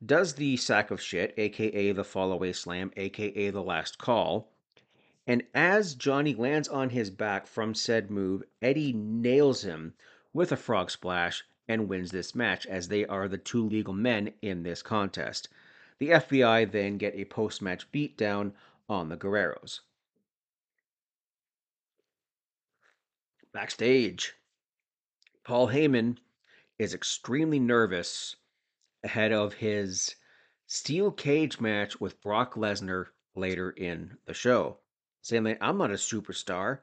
does 0.04 0.34
the 0.34 0.58
sack 0.58 0.90
of 0.90 1.00
shit, 1.00 1.36
aka 1.38 1.92
the 1.92 2.04
fallaway 2.04 2.56
slam, 2.56 2.92
aka 2.98 3.52
the 3.52 3.62
last 3.62 4.00
call 4.00 4.52
and 5.30 5.46
as 5.54 5.94
Johnny 5.94 6.34
lands 6.34 6.68
on 6.68 6.90
his 6.90 7.12
back 7.12 7.46
from 7.46 7.76
said 7.76 8.10
move, 8.10 8.42
Eddie 8.64 8.94
nails 8.94 9.64
him 9.64 9.94
with 10.34 10.52
a 10.52 10.58
frog 10.58 10.90
splash 10.90 11.44
and 11.68 11.88
wins 11.88 12.10
this 12.10 12.34
match 12.34 12.66
as 12.66 12.88
they 12.88 13.06
are 13.06 13.28
the 13.28 13.38
two 13.38 13.64
legal 13.64 13.94
men 13.94 14.34
in 14.42 14.64
this 14.64 14.82
contest. 14.82 15.48
The 16.00 16.10
FBI 16.10 16.72
then 16.72 16.98
get 16.98 17.14
a 17.14 17.26
post 17.26 17.62
match 17.62 17.92
beatdown 17.92 18.54
on 18.90 19.10
the 19.10 19.18
Guerreros. 19.18 19.82
Backstage, 23.52 24.34
Paul 25.44 25.68
Heyman 25.68 26.18
is 26.80 26.96
extremely 26.96 27.60
nervous 27.60 28.36
ahead 29.04 29.32
of 29.32 29.54
his 29.54 30.16
steel 30.66 31.12
cage 31.12 31.60
match 31.60 32.02
with 32.02 32.20
Brock 32.20 32.56
Lesnar 32.56 33.10
later 33.36 33.70
in 33.70 34.18
the 34.26 34.34
show 34.34 34.80
saying 35.22 35.58
I'm 35.62 35.78
not 35.78 35.92
a 35.92 35.96
superstar. 35.96 36.80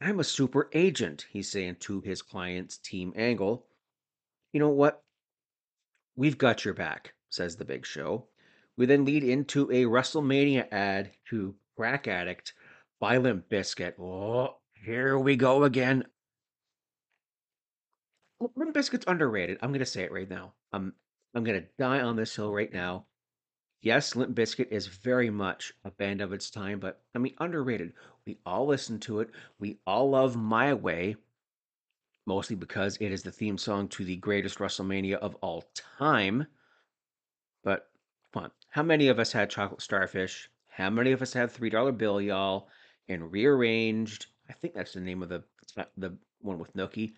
I'm 0.00 0.20
a 0.20 0.24
super 0.24 0.70
agent, 0.72 1.26
he's 1.30 1.50
saying 1.50 1.76
to 1.80 2.00
his 2.00 2.22
client's 2.22 2.78
team 2.78 3.12
angle. 3.16 3.66
You 4.52 4.60
know 4.60 4.68
what? 4.68 5.02
We've 6.16 6.38
got 6.38 6.64
your 6.64 6.74
back, 6.74 7.14
says 7.30 7.56
the 7.56 7.64
big 7.64 7.84
show. 7.84 8.26
We 8.76 8.86
then 8.86 9.04
lead 9.04 9.24
into 9.24 9.64
a 9.70 9.84
WrestleMania 9.84 10.68
ad 10.72 11.10
to 11.30 11.54
Crack 11.76 12.06
Addict 12.06 12.54
Limp 13.00 13.48
Bizkit. 13.48 13.98
Oh, 14.00 14.56
here 14.74 15.18
we 15.18 15.36
go 15.36 15.64
again. 15.64 16.04
Limp 18.40 18.74
Bizkit's 18.74 19.04
underrated. 19.08 19.58
I'm 19.62 19.72
gonna 19.72 19.84
say 19.84 20.04
it 20.04 20.12
right 20.12 20.30
now. 20.30 20.54
I'm 20.72 20.92
I'm 21.34 21.42
gonna 21.42 21.64
die 21.78 22.00
on 22.00 22.16
this 22.16 22.34
hill 22.36 22.52
right 22.52 22.72
now. 22.72 23.06
Yes, 23.80 24.16
Limp 24.16 24.34
Bizkit 24.34 24.72
is 24.72 24.88
very 24.88 25.30
much 25.30 25.72
a 25.84 25.90
band 25.90 26.20
of 26.20 26.32
its 26.32 26.50
time, 26.50 26.80
but 26.80 27.00
I 27.14 27.18
mean 27.18 27.34
underrated. 27.38 27.92
We 28.26 28.38
all 28.44 28.66
listen 28.66 28.98
to 29.00 29.20
it. 29.20 29.30
We 29.60 29.78
all 29.86 30.10
love 30.10 30.36
My 30.36 30.74
Way, 30.74 31.16
mostly 32.26 32.56
because 32.56 32.96
it 33.00 33.12
is 33.12 33.22
the 33.22 33.30
theme 33.30 33.56
song 33.56 33.86
to 33.88 34.04
the 34.04 34.16
greatest 34.16 34.58
WrestleMania 34.58 35.16
of 35.18 35.36
all 35.36 35.64
time. 35.74 36.46
But 37.62 37.88
come 38.32 38.44
on, 38.44 38.50
how 38.68 38.82
many 38.82 39.08
of 39.08 39.20
us 39.20 39.30
had 39.30 39.48
Chocolate 39.48 39.80
Starfish? 39.80 40.50
How 40.66 40.90
many 40.90 41.12
of 41.12 41.22
us 41.22 41.32
had 41.32 41.50
Three 41.50 41.70
Dollar 41.70 41.92
Bill, 41.92 42.20
y'all? 42.20 42.68
And 43.08 43.32
rearranged. 43.32 44.26
I 44.50 44.52
think 44.54 44.74
that's 44.74 44.92
the 44.92 45.00
name 45.00 45.22
of 45.22 45.28
the 45.28 45.44
the 45.96 46.16
one 46.40 46.58
with 46.58 46.74
Nookie. 46.74 47.14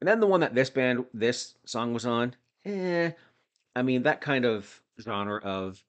And 0.00 0.08
then 0.08 0.20
the 0.20 0.26
one 0.26 0.40
that 0.40 0.54
this 0.54 0.70
band, 0.70 1.04
this 1.14 1.54
song 1.64 1.94
was 1.94 2.04
on. 2.04 2.34
Eh, 2.64 3.12
I 3.76 3.82
mean 3.82 4.02
that 4.02 4.20
kind 4.20 4.44
of 4.44 4.80
genre 5.00 5.40
of 5.42 5.82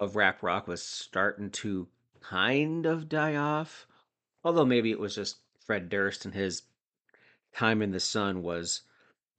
of 0.00 0.16
rap 0.16 0.42
rock 0.42 0.66
was 0.66 0.82
starting 0.82 1.50
to 1.50 1.88
kind 2.20 2.86
of 2.86 3.08
die 3.08 3.36
off. 3.36 3.86
Although 4.42 4.64
maybe 4.64 4.90
it 4.90 4.98
was 4.98 5.14
just 5.14 5.36
Fred 5.64 5.88
Durst 5.88 6.24
and 6.24 6.34
his 6.34 6.62
time 7.54 7.82
in 7.82 7.92
the 7.92 8.00
sun 8.00 8.42
was 8.42 8.82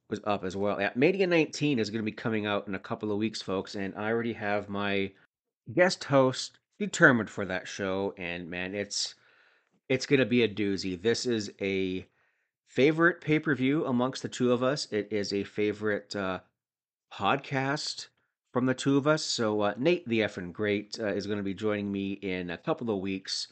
was 0.08 0.20
up 0.24 0.44
as 0.44 0.56
well. 0.56 0.80
Yeah, 0.80 0.92
Mania 0.94 1.26
19 1.26 1.78
is 1.78 1.90
going 1.90 2.02
to 2.02 2.10
be 2.10 2.12
coming 2.12 2.46
out 2.46 2.68
in 2.68 2.74
a 2.74 2.80
couple 2.80 3.10
of 3.10 3.18
weeks, 3.18 3.42
folks, 3.42 3.74
and 3.74 3.94
I 3.96 4.10
already 4.10 4.32
have 4.34 4.68
my 4.68 5.10
guest 5.74 6.04
host 6.04 6.58
determined 6.78 7.28
for 7.28 7.44
that 7.44 7.66
show. 7.66 8.14
And 8.16 8.48
man, 8.48 8.74
it's 8.74 9.14
it's 9.88 10.06
going 10.06 10.20
to 10.20 10.26
be 10.26 10.42
a 10.42 10.48
doozy. 10.48 11.00
This 11.00 11.26
is 11.26 11.52
a 11.60 12.06
favorite 12.66 13.20
pay 13.20 13.38
per 13.38 13.54
view 13.54 13.84
amongst 13.86 14.22
the 14.22 14.28
two 14.28 14.52
of 14.52 14.62
us. 14.62 14.90
It 14.92 15.08
is 15.10 15.32
a 15.32 15.44
favorite 15.44 16.14
uh, 16.14 16.40
podcast 17.12 18.08
from 18.56 18.64
the 18.64 18.72
two 18.72 18.96
of 18.96 19.06
us. 19.06 19.22
So 19.22 19.60
uh, 19.60 19.74
Nate 19.76 20.08
the 20.08 20.20
effing 20.20 20.50
great 20.50 20.98
uh, 20.98 21.08
is 21.08 21.26
going 21.26 21.36
to 21.36 21.42
be 21.42 21.52
joining 21.52 21.92
me 21.92 22.12
in 22.12 22.48
a 22.48 22.56
couple 22.56 22.88
of 22.90 23.00
weeks 23.00 23.48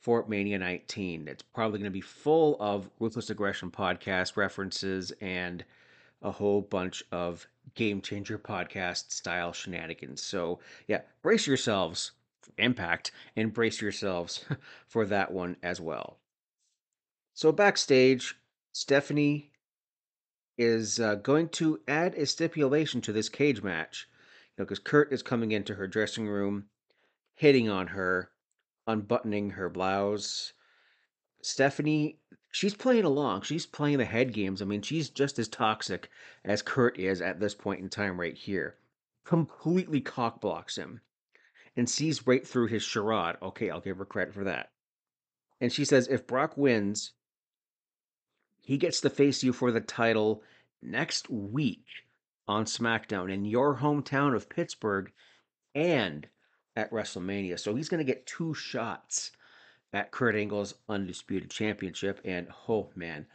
for 0.00 0.24
Mania 0.28 0.58
19. 0.58 1.28
It's 1.28 1.42
probably 1.42 1.78
going 1.78 1.90
to 1.90 1.94
be 1.94 2.00
full 2.00 2.56
of 2.58 2.88
Ruthless 2.98 3.28
Aggression 3.28 3.70
podcast 3.70 4.34
references 4.34 5.12
and 5.20 5.62
a 6.22 6.30
whole 6.30 6.62
bunch 6.62 7.04
of 7.12 7.46
game 7.74 8.00
changer 8.00 8.38
podcast 8.38 9.12
style 9.12 9.52
shenanigans. 9.52 10.22
So 10.22 10.60
yeah, 10.88 11.02
brace 11.20 11.46
yourselves 11.46 12.12
impact 12.56 13.10
and 13.36 13.52
brace 13.52 13.82
yourselves 13.82 14.42
for 14.88 15.04
that 15.04 15.32
one 15.32 15.58
as 15.62 15.82
well. 15.82 16.16
So 17.34 17.52
backstage, 17.52 18.38
Stephanie 18.72 19.50
is 20.56 20.98
uh, 20.98 21.16
going 21.16 21.50
to 21.50 21.78
add 21.86 22.14
a 22.14 22.24
stipulation 22.24 23.02
to 23.02 23.12
this 23.12 23.28
cage 23.28 23.62
match 23.62 24.08
know, 24.58 24.64
because 24.64 24.78
Kurt 24.78 25.12
is 25.12 25.22
coming 25.22 25.52
into 25.52 25.74
her 25.74 25.86
dressing 25.86 26.28
room, 26.28 26.66
hitting 27.34 27.68
on 27.68 27.88
her, 27.88 28.30
unbuttoning 28.86 29.50
her 29.50 29.68
blouse. 29.68 30.52
Stephanie, 31.42 32.18
she's 32.50 32.74
playing 32.74 33.04
along. 33.04 33.42
She's 33.42 33.66
playing 33.66 33.98
the 33.98 34.04
head 34.04 34.32
games. 34.32 34.62
I 34.62 34.64
mean, 34.64 34.82
she's 34.82 35.10
just 35.10 35.38
as 35.38 35.48
toxic 35.48 36.10
as 36.44 36.62
Kurt 36.62 36.98
is 36.98 37.20
at 37.20 37.40
this 37.40 37.54
point 37.54 37.80
in 37.80 37.88
time 37.88 38.18
right 38.18 38.36
here. 38.36 38.76
Completely 39.24 40.00
cockblocks 40.00 40.76
him 40.76 41.00
and 41.76 41.88
sees 41.88 42.26
right 42.26 42.46
through 42.46 42.68
his 42.68 42.82
charade. 42.82 43.36
Okay, 43.42 43.70
I'll 43.70 43.80
give 43.80 43.98
her 43.98 44.04
credit 44.04 44.34
for 44.34 44.44
that. 44.44 44.70
And 45.60 45.72
she 45.72 45.84
says 45.84 46.08
if 46.08 46.26
Brock 46.26 46.56
wins, 46.56 47.12
he 48.62 48.78
gets 48.78 49.00
to 49.02 49.10
face 49.10 49.42
you 49.42 49.52
for 49.52 49.70
the 49.70 49.80
title 49.80 50.42
next 50.82 51.28
week 51.30 51.84
on 52.48 52.64
SmackDown 52.64 53.32
in 53.32 53.44
your 53.44 53.76
hometown 53.76 54.34
of 54.34 54.48
Pittsburgh 54.48 55.12
and 55.74 56.28
at 56.76 56.90
WrestleMania. 56.90 57.58
So 57.58 57.74
he's 57.74 57.88
going 57.88 58.04
to 58.04 58.12
get 58.12 58.26
two 58.26 58.54
shots 58.54 59.32
at 59.92 60.10
Kurt 60.10 60.36
Angle's 60.36 60.74
Undisputed 60.88 61.50
Championship. 61.50 62.20
And 62.24 62.48
oh 62.68 62.90
man, 62.94 63.26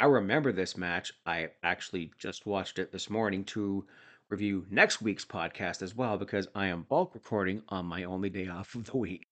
I 0.00 0.06
remember 0.06 0.52
this 0.52 0.76
match. 0.76 1.12
I 1.26 1.50
actually 1.62 2.12
just 2.18 2.46
watched 2.46 2.78
it 2.78 2.90
this 2.90 3.10
morning 3.10 3.44
to 3.46 3.84
review 4.28 4.66
next 4.70 5.02
week's 5.02 5.24
podcast 5.24 5.82
as 5.82 5.94
well 5.94 6.16
because 6.16 6.48
I 6.54 6.66
am 6.68 6.86
bulk 6.88 7.14
recording 7.14 7.62
on 7.68 7.84
my 7.86 8.04
only 8.04 8.30
day 8.30 8.48
off 8.48 8.74
of 8.74 8.84
the 8.84 8.96
week. 8.96 9.26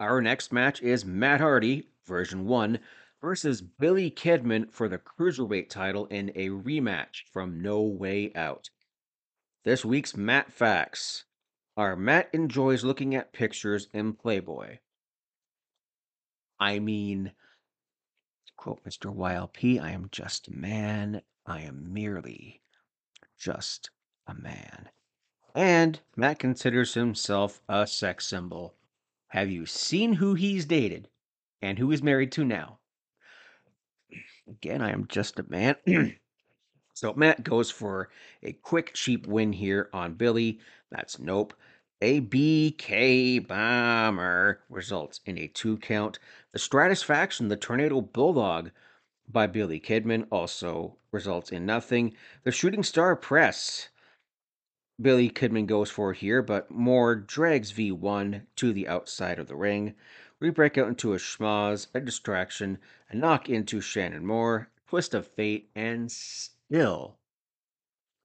Our 0.00 0.20
next 0.20 0.52
match 0.52 0.82
is 0.82 1.04
Matt 1.04 1.40
Hardy, 1.40 1.88
version 2.06 2.46
1, 2.46 2.78
versus 3.20 3.60
Billy 3.60 4.10
Kidman 4.10 4.72
for 4.72 4.88
the 4.88 4.98
Cruiserweight 4.98 5.68
title 5.68 6.06
in 6.06 6.30
a 6.34 6.48
rematch 6.48 7.22
from 7.32 7.60
No 7.60 7.82
Way 7.82 8.32
Out. 8.34 8.70
This 9.64 9.84
week's 9.84 10.16
Matt 10.16 10.52
Facts 10.52 11.24
are 11.76 11.96
Matt 11.96 12.30
enjoys 12.32 12.82
looking 12.82 13.14
at 13.14 13.32
pictures 13.32 13.88
in 13.92 14.14
Playboy. 14.14 14.78
I 16.58 16.78
mean, 16.78 17.32
quote 18.56 18.84
Mr. 18.84 19.14
YLP, 19.14 19.80
I 19.80 19.90
am 19.92 20.08
just 20.10 20.48
a 20.48 20.52
man. 20.52 21.22
I 21.46 21.60
am 21.60 21.92
merely 21.92 22.62
just 23.38 23.90
a 24.26 24.34
man. 24.34 24.90
And 25.54 26.00
Matt 26.16 26.38
considers 26.38 26.94
himself 26.94 27.60
a 27.68 27.86
sex 27.86 28.26
symbol. 28.26 28.74
Have 29.28 29.50
you 29.50 29.64
seen 29.64 30.14
who 30.14 30.34
he's 30.34 30.66
dated 30.66 31.08
and 31.62 31.78
who 31.78 31.90
he's 31.90 32.02
married 32.02 32.32
to 32.32 32.44
now? 32.44 32.79
Again, 34.50 34.82
I 34.82 34.90
am 34.90 35.06
just 35.06 35.38
a 35.38 35.44
man. 35.48 35.76
so 36.94 37.14
Matt 37.14 37.44
goes 37.44 37.70
for 37.70 38.10
a 38.42 38.52
quick, 38.52 38.94
cheap 38.94 39.26
win 39.28 39.52
here 39.52 39.88
on 39.92 40.14
Billy. 40.14 40.58
That's 40.90 41.20
nope. 41.20 41.54
A 42.02 42.20
BK 42.20 43.46
bomber 43.46 44.62
results 44.68 45.20
in 45.24 45.38
a 45.38 45.46
two 45.46 45.76
count. 45.76 46.18
The 46.52 46.58
Stratusfaction, 46.58 47.48
the 47.48 47.56
Tornado 47.56 48.00
Bulldog 48.00 48.72
by 49.28 49.46
Billy 49.46 49.78
Kidman, 49.78 50.26
also 50.32 50.96
results 51.12 51.52
in 51.52 51.64
nothing. 51.64 52.14
The 52.42 52.50
Shooting 52.50 52.82
Star 52.82 53.14
Press, 53.14 53.90
Billy 55.00 55.30
Kidman 55.30 55.66
goes 55.66 55.90
for 55.90 56.12
here, 56.12 56.42
but 56.42 56.70
Moore 56.70 57.14
drags 57.14 57.72
V1 57.72 58.46
to 58.56 58.72
the 58.72 58.88
outside 58.88 59.38
of 59.38 59.46
the 59.46 59.56
ring. 59.56 59.94
We 60.40 60.50
break 60.50 60.78
out 60.78 60.88
into 60.88 61.12
a 61.12 61.18
schmoz, 61.18 61.88
a 61.94 62.00
distraction, 62.00 62.78
a 63.10 63.16
knock 63.16 63.50
into 63.50 63.80
Shannon 63.80 64.24
Moore, 64.24 64.70
twist 64.88 65.12
of 65.12 65.26
fate, 65.26 65.70
and 65.74 66.10
still 66.10 67.18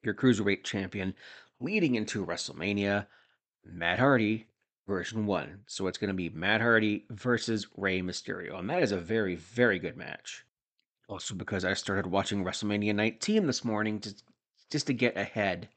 your 0.02 0.14
cruiserweight 0.14 0.64
champion 0.64 1.14
leading 1.60 1.96
into 1.96 2.26
WrestleMania. 2.26 3.08
Matt 3.66 4.00
Hardy 4.00 4.48
version 4.88 5.26
1. 5.26 5.64
So 5.68 5.88
it's 5.88 5.98
going 5.98 6.10
to 6.10 6.14
be 6.14 6.30
Matt 6.30 6.62
Hardy 6.62 7.06
versus 7.10 7.68
Rey 7.76 8.02
Mysterio. 8.02 8.60
And 8.60 8.70
that 8.70 8.84
is 8.84 8.92
a 8.92 8.98
very, 8.98 9.36
very 9.36 9.80
good 9.80 9.98
match. 9.98 10.46
Also, 11.10 11.36
because 11.36 11.66
I 11.66 11.74
started 11.74 12.08
watching 12.08 12.44
WrestleMania 12.44 12.96
19 12.96 13.48
this 13.48 13.66
morning 13.66 14.00
to, 14.02 14.16
just 14.72 14.88
to 14.88 14.94
get 14.94 15.18
ahead 15.18 15.70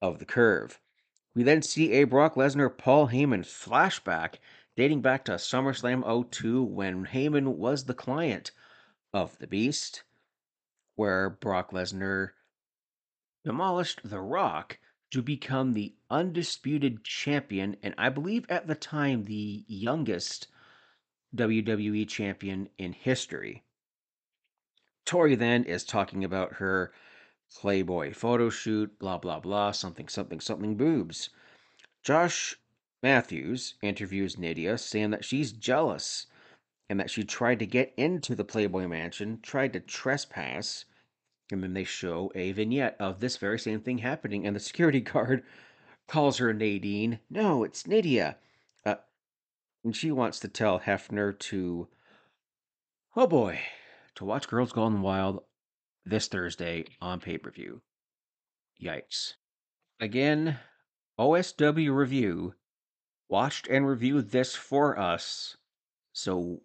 of 0.00 0.18
the 0.18 0.24
curve. 0.24 0.80
We 1.34 1.42
then 1.42 1.62
see 1.62 1.92
a 1.92 2.04
Brock 2.04 2.34
Lesnar 2.34 2.76
Paul 2.76 3.08
Heyman 3.08 3.44
flashback 3.44 4.36
dating 4.76 5.00
back 5.00 5.24
to 5.24 5.32
SummerSlam 5.32 6.30
02 6.30 6.62
when 6.62 7.06
Heyman 7.06 7.56
was 7.56 7.84
the 7.84 7.94
client 7.94 8.50
of 9.12 9.38
the 9.38 9.46
Beast, 9.46 10.02
where 10.94 11.30
Brock 11.30 11.70
Lesnar 11.72 12.30
demolished 13.44 14.00
The 14.04 14.20
Rock 14.20 14.78
to 15.10 15.22
become 15.22 15.72
the 15.72 15.94
undisputed 16.10 17.04
champion, 17.04 17.76
and 17.82 17.94
I 17.96 18.10
believe 18.10 18.44
at 18.48 18.66
the 18.66 18.74
time 18.74 19.24
the 19.24 19.64
youngest 19.66 20.48
WWE 21.34 22.06
champion 22.08 22.68
in 22.76 22.92
history. 22.92 23.64
Tori 25.04 25.36
then 25.36 25.64
is 25.64 25.84
talking 25.84 26.24
about 26.24 26.54
her 26.54 26.92
Playboy 27.54 28.12
photo 28.12 28.50
shoot, 28.50 28.98
blah, 28.98 29.18
blah, 29.18 29.38
blah, 29.38 29.70
something, 29.70 30.08
something, 30.08 30.40
something 30.40 30.76
boobs. 30.76 31.30
Josh 32.02 32.56
Mathews 33.02 33.74
interviews 33.82 34.36
Nidia, 34.36 34.78
saying 34.78 35.10
that 35.10 35.24
she's 35.24 35.52
jealous 35.52 36.26
and 36.88 37.00
that 37.00 37.10
she 37.10 37.24
tried 37.24 37.58
to 37.58 37.66
get 37.66 37.92
into 37.96 38.34
the 38.34 38.44
Playboy 38.44 38.86
Mansion, 38.86 39.40
tried 39.42 39.72
to 39.72 39.80
trespass, 39.80 40.84
and 41.50 41.62
then 41.62 41.74
they 41.74 41.84
show 41.84 42.30
a 42.34 42.52
vignette 42.52 42.96
of 42.98 43.20
this 43.20 43.36
very 43.36 43.58
same 43.58 43.80
thing 43.80 43.98
happening, 43.98 44.46
and 44.46 44.54
the 44.54 44.60
security 44.60 45.00
guard 45.12 45.44
calls 46.06 46.38
her 46.38 46.52
Nadine. 46.52 47.20
No, 47.28 47.64
it's 47.64 47.84
Nidia. 47.84 48.36
Uh, 48.84 48.96
and 49.84 49.94
she 49.94 50.10
wants 50.10 50.38
to 50.40 50.48
tell 50.48 50.80
Hefner 50.80 51.36
to, 51.38 51.88
oh 53.16 53.26
boy, 53.26 53.60
to 54.14 54.24
watch 54.24 54.48
Girls 54.48 54.72
Gone 54.72 55.02
Wild 55.02 55.42
this 56.04 56.28
Thursday 56.28 56.84
on 57.00 57.20
pay 57.20 57.38
per 57.38 57.50
view. 57.50 57.82
Yikes. 58.80 59.34
Again, 59.98 60.58
OSW 61.18 61.94
Review 61.96 62.54
watched 63.28 63.68
and 63.68 63.86
reviewed 63.86 64.30
this 64.30 64.54
for 64.54 64.98
us 64.98 65.56
so 66.12 66.62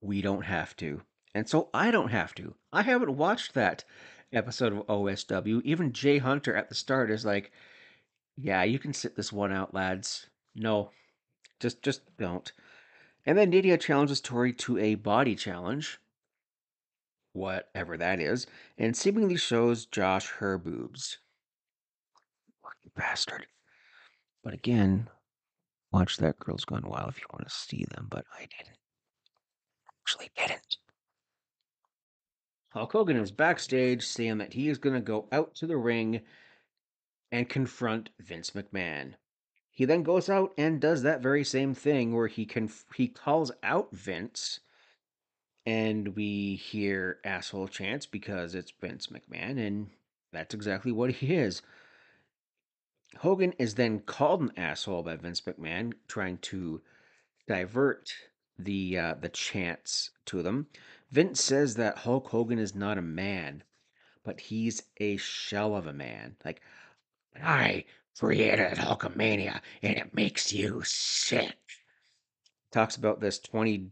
we 0.00 0.20
don't 0.22 0.44
have 0.44 0.76
to. 0.76 1.02
And 1.34 1.48
so 1.48 1.70
I 1.72 1.90
don't 1.90 2.10
have 2.10 2.34
to. 2.36 2.54
I 2.72 2.82
haven't 2.82 3.16
watched 3.16 3.54
that 3.54 3.84
episode 4.32 4.72
of 4.72 4.86
OSW. 4.86 5.62
Even 5.62 5.92
Jay 5.92 6.18
Hunter 6.18 6.54
at 6.54 6.68
the 6.68 6.74
start 6.74 7.10
is 7.10 7.24
like, 7.24 7.52
"Yeah, 8.36 8.62
you 8.62 8.78
can 8.78 8.92
sit 8.92 9.16
this 9.16 9.32
one 9.32 9.52
out, 9.52 9.74
lads. 9.74 10.28
No, 10.54 10.90
just 11.60 11.82
just 11.82 12.16
don't." 12.16 12.50
And 13.26 13.36
then 13.36 13.52
Nidia 13.52 13.78
challenges 13.78 14.20
Tori 14.20 14.52
to 14.54 14.78
a 14.78 14.94
body 14.94 15.34
challenge, 15.36 15.98
whatever 17.32 17.96
that 17.98 18.20
is, 18.20 18.46
and 18.76 18.96
seemingly 18.96 19.36
shows 19.36 19.86
Josh 19.86 20.28
her 20.38 20.56
boobs. 20.58 21.18
Bastard. 22.96 23.46
But 24.42 24.54
again, 24.54 25.08
watch 25.92 26.16
that 26.18 26.38
Girls 26.38 26.64
Gone 26.64 26.86
Wild 26.86 27.10
if 27.10 27.20
you 27.20 27.26
want 27.32 27.48
to 27.48 27.54
see 27.54 27.84
them, 27.90 28.08
but 28.10 28.24
I 28.34 28.40
didn't. 28.40 28.78
Actually, 30.02 30.30
didn't. 30.36 30.76
Hulk 32.70 32.92
Hogan 32.92 33.16
is 33.16 33.30
backstage 33.30 34.06
saying 34.06 34.38
that 34.38 34.52
he 34.52 34.68
is 34.68 34.78
going 34.78 34.94
to 34.94 35.00
go 35.00 35.26
out 35.32 35.54
to 35.56 35.66
the 35.66 35.76
ring 35.76 36.20
and 37.32 37.48
confront 37.48 38.10
Vince 38.18 38.50
McMahon. 38.50 39.14
He 39.70 39.84
then 39.84 40.02
goes 40.02 40.28
out 40.28 40.52
and 40.58 40.80
does 40.80 41.02
that 41.02 41.22
very 41.22 41.44
same 41.44 41.74
thing 41.74 42.14
where 42.14 42.26
he 42.26 42.44
can 42.44 42.70
he 42.94 43.08
calls 43.08 43.52
out 43.62 43.88
Vince 43.92 44.60
and 45.64 46.16
we 46.16 46.56
hear 46.56 47.18
asshole 47.24 47.68
chants 47.68 48.06
because 48.06 48.54
it's 48.54 48.72
Vince 48.80 49.08
McMahon 49.08 49.58
and 49.64 49.90
that's 50.32 50.54
exactly 50.54 50.92
what 50.92 51.10
he 51.12 51.34
is. 51.34 51.62
Hogan 53.16 53.52
is 53.52 53.74
then 53.74 54.00
called 54.00 54.42
an 54.42 54.52
asshole 54.56 55.02
by 55.02 55.16
Vince 55.16 55.40
McMahon 55.40 55.94
trying 56.06 56.38
to 56.38 56.82
divert 57.46 58.12
the 58.58 58.98
uh, 58.98 59.14
the 59.14 59.30
chants 59.30 60.10
to 60.26 60.42
them. 60.42 60.66
Vince 61.10 61.42
says 61.42 61.76
that 61.76 61.98
Hulk 61.98 62.28
Hogan 62.28 62.58
is 62.58 62.74
not 62.74 62.98
a 62.98 63.02
man, 63.02 63.64
but 64.24 64.40
he's 64.40 64.82
a 64.98 65.16
shell 65.16 65.74
of 65.74 65.86
a 65.86 65.92
man. 65.92 66.36
Like, 66.44 66.60
I 67.42 67.86
created 68.18 68.76
Hulkamania 68.76 69.62
and 69.82 69.96
it 69.96 70.14
makes 70.14 70.52
you 70.52 70.82
sick. 70.84 71.56
Talks 72.70 72.96
about 72.96 73.20
this 73.20 73.40
$20 73.40 73.88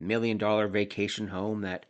million 0.00 0.38
vacation 0.72 1.28
home 1.28 1.60
that 1.60 1.86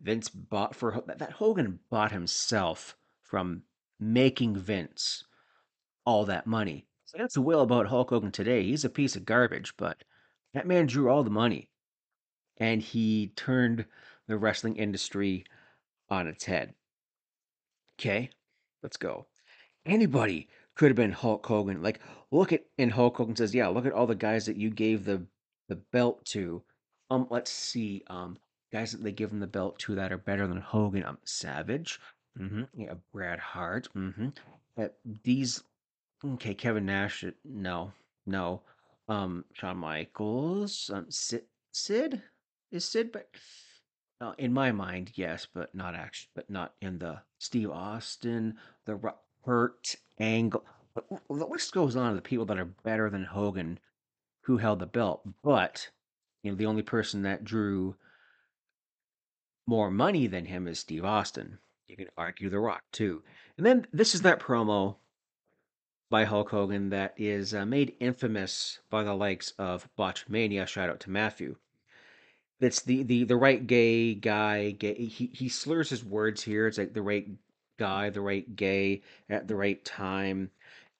Vince 0.00 0.28
bought 0.28 0.76
for, 0.76 1.02
that 1.06 1.32
Hogan 1.32 1.80
bought 1.90 2.12
himself 2.12 2.96
from 3.22 3.62
making 3.98 4.56
Vince 4.56 5.24
all 6.04 6.24
that 6.26 6.46
money. 6.46 6.86
So 7.06 7.18
that's 7.18 7.34
the 7.34 7.42
will 7.42 7.60
about 7.60 7.86
Hulk 7.86 8.10
Hogan 8.10 8.32
today. 8.32 8.62
He's 8.62 8.84
a 8.84 8.90
piece 8.90 9.16
of 9.16 9.24
garbage, 9.24 9.74
but 9.76 10.02
that 10.54 10.66
man 10.66 10.86
drew 10.86 11.10
all 11.10 11.22
the 11.22 11.30
money 11.30 11.68
and 12.58 12.80
he 12.80 13.32
turned 13.36 13.84
the 14.26 14.38
wrestling 14.38 14.76
industry 14.76 15.44
on 16.08 16.26
its 16.26 16.44
head. 16.44 16.74
Okay, 17.98 18.30
let's 18.82 18.96
go. 18.96 19.26
Anybody 19.86 20.48
could 20.74 20.88
have 20.88 20.96
been 20.96 21.12
Hulk 21.12 21.44
Hogan. 21.46 21.82
Like, 21.82 22.00
look 22.30 22.52
at 22.52 22.64
and 22.78 22.90
Hulk 22.92 23.16
Hogan 23.16 23.36
says, 23.36 23.54
"Yeah, 23.54 23.68
look 23.68 23.86
at 23.86 23.92
all 23.92 24.06
the 24.06 24.14
guys 24.14 24.46
that 24.46 24.56
you 24.56 24.70
gave 24.70 25.04
the 25.04 25.26
the 25.68 25.76
belt 25.76 26.24
to." 26.26 26.62
Um, 27.10 27.26
let's 27.30 27.50
see. 27.50 28.02
Um, 28.08 28.38
guys 28.72 28.92
that 28.92 29.02
they 29.02 29.12
give 29.12 29.30
him 29.30 29.40
the 29.40 29.46
belt 29.46 29.78
to 29.80 29.94
that 29.96 30.12
are 30.12 30.18
better 30.18 30.46
than 30.46 30.60
Hogan. 30.60 31.04
Um, 31.04 31.18
Savage. 31.24 32.00
Mm-hmm. 32.38 32.62
Yeah, 32.74 32.94
Bret 33.12 33.38
Hart. 33.38 33.88
Mm-hmm. 33.94 34.28
Uh, 34.76 34.88
these. 35.22 35.62
Okay, 36.32 36.54
Kevin 36.54 36.86
Nash. 36.86 37.24
No, 37.44 37.92
no. 38.26 38.62
Um, 39.08 39.44
Shawn 39.52 39.76
Michaels. 39.76 40.90
Um, 40.92 41.06
Sid. 41.10 41.42
Sid 41.70 42.22
is 42.70 42.84
Sid, 42.84 43.12
but 43.12 43.28
uh, 44.20 44.32
in 44.38 44.52
my 44.52 44.72
mind, 44.72 45.12
yes, 45.16 45.46
but 45.52 45.74
not 45.74 45.94
actually, 45.94 46.30
but 46.34 46.48
not 46.48 46.74
in 46.80 46.98
the 46.98 47.20
Steve 47.38 47.70
Austin, 47.70 48.54
the 48.86 48.94
rock 48.94 49.20
Kurt 49.44 49.96
Angle. 50.18 50.64
The 51.28 51.46
list 51.46 51.74
goes 51.74 51.96
on 51.96 52.10
of 52.10 52.16
the 52.16 52.22
people 52.22 52.46
that 52.46 52.58
are 52.58 52.64
better 52.64 53.10
than 53.10 53.24
Hogan, 53.24 53.78
who 54.42 54.56
held 54.56 54.78
the 54.78 54.86
belt. 54.86 55.22
But 55.42 55.90
you 56.42 56.50
know, 56.50 56.56
the 56.56 56.66
only 56.66 56.82
person 56.82 57.22
that 57.22 57.44
drew 57.44 57.96
more 59.66 59.90
money 59.90 60.26
than 60.26 60.46
him 60.46 60.68
is 60.68 60.78
Steve 60.78 61.04
Austin. 61.04 61.58
You 61.88 61.96
can 61.96 62.08
argue 62.16 62.48
The 62.48 62.60
Rock 62.60 62.82
too. 62.92 63.22
And 63.58 63.66
then 63.66 63.86
this 63.92 64.14
is 64.14 64.22
that 64.22 64.40
promo 64.40 64.96
by 66.14 66.24
Hulk 66.24 66.50
Hogan 66.50 66.90
that 66.90 67.14
is 67.16 67.52
uh, 67.52 67.66
made 67.66 67.96
infamous 67.98 68.78
by 68.88 69.02
the 69.02 69.14
likes 69.14 69.52
of 69.58 69.88
Botchamania. 69.98 70.64
Shout 70.64 70.88
out 70.88 71.00
to 71.00 71.10
Maffew 71.10 71.56
it's 72.60 72.82
the 72.82 73.02
the 73.02 73.24
the 73.24 73.36
right 73.36 73.66
gay 73.66 74.14
guy. 74.14 74.70
Gay, 74.70 74.94
he 74.94 75.26
he 75.32 75.48
slurs 75.48 75.90
his 75.90 76.04
words 76.04 76.42
here. 76.42 76.66
It's 76.66 76.78
like 76.78 76.94
the 76.94 77.02
right 77.02 77.28
guy, 77.78 78.10
the 78.10 78.20
right 78.20 78.54
gay 78.54 79.02
at 79.28 79.48
the 79.48 79.56
right 79.56 79.84
time. 79.84 80.50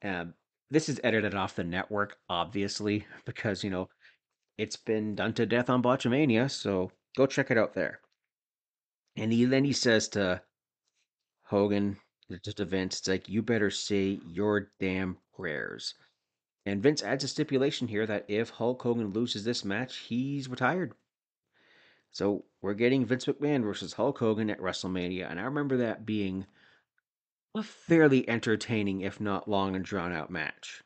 Um, 0.03 0.35
this 0.71 0.89
is 0.89 1.01
edited 1.05 1.35
off 1.35 1.55
the 1.55 1.65
network, 1.65 2.19
obviously, 2.29 3.07
because 3.25 3.63
you 3.63 3.71
know 3.71 3.89
it's 4.59 4.77
been 4.77 5.15
done 5.15 5.33
to 5.35 5.47
death 5.47 5.71
on 5.71 5.83
Botchamania. 5.83 6.51
So 6.51 6.91
go 7.17 7.27
check 7.27 7.51
it 7.51 7.59
out 7.59 7.75
there. 7.75 8.01
And 9.17 9.33
he 9.33 9.45
then 9.45 9.65
he 9.65 9.73
says 9.73 10.09
to 10.09 10.43
Hogan, 11.45 11.99
just 12.43 12.59
Vince, 12.59 12.99
it's 12.99 13.09
like, 13.09 13.29
you 13.29 13.43
better 13.43 13.71
say 13.71 14.21
your 14.27 14.71
damn 14.81 15.19
prayers. 15.37 15.95
And 16.67 16.83
Vince 16.83 17.03
adds 17.03 17.25
a 17.25 17.29
stipulation 17.29 17.89
here 17.89 18.07
that 18.07 18.25
if 18.29 18.51
Hulk 18.51 18.83
Hogan 18.83 19.13
loses 19.13 19.45
this 19.45 19.65
match, 19.65 19.97
he's 19.97 20.49
retired. 20.49 20.95
So 22.11 22.45
we're 22.63 22.75
getting 22.75 23.05
Vince 23.05 23.27
McMahon 23.27 23.65
versus 23.65 23.93
Hulk 23.93 24.19
Hogan 24.19 24.49
at 24.49 24.61
WrestleMania. 24.61 25.31
And 25.31 25.39
I 25.39 25.45
remember 25.45 25.77
that 25.79 26.07
being 26.07 26.47
a 27.55 27.63
fairly 27.63 28.29
entertaining, 28.29 29.03
if 29.03 29.21
not 29.21 29.49
long 29.49 29.77
and 29.77 29.85
drawn 29.85 30.13
out 30.13 30.31
match. 30.31 30.83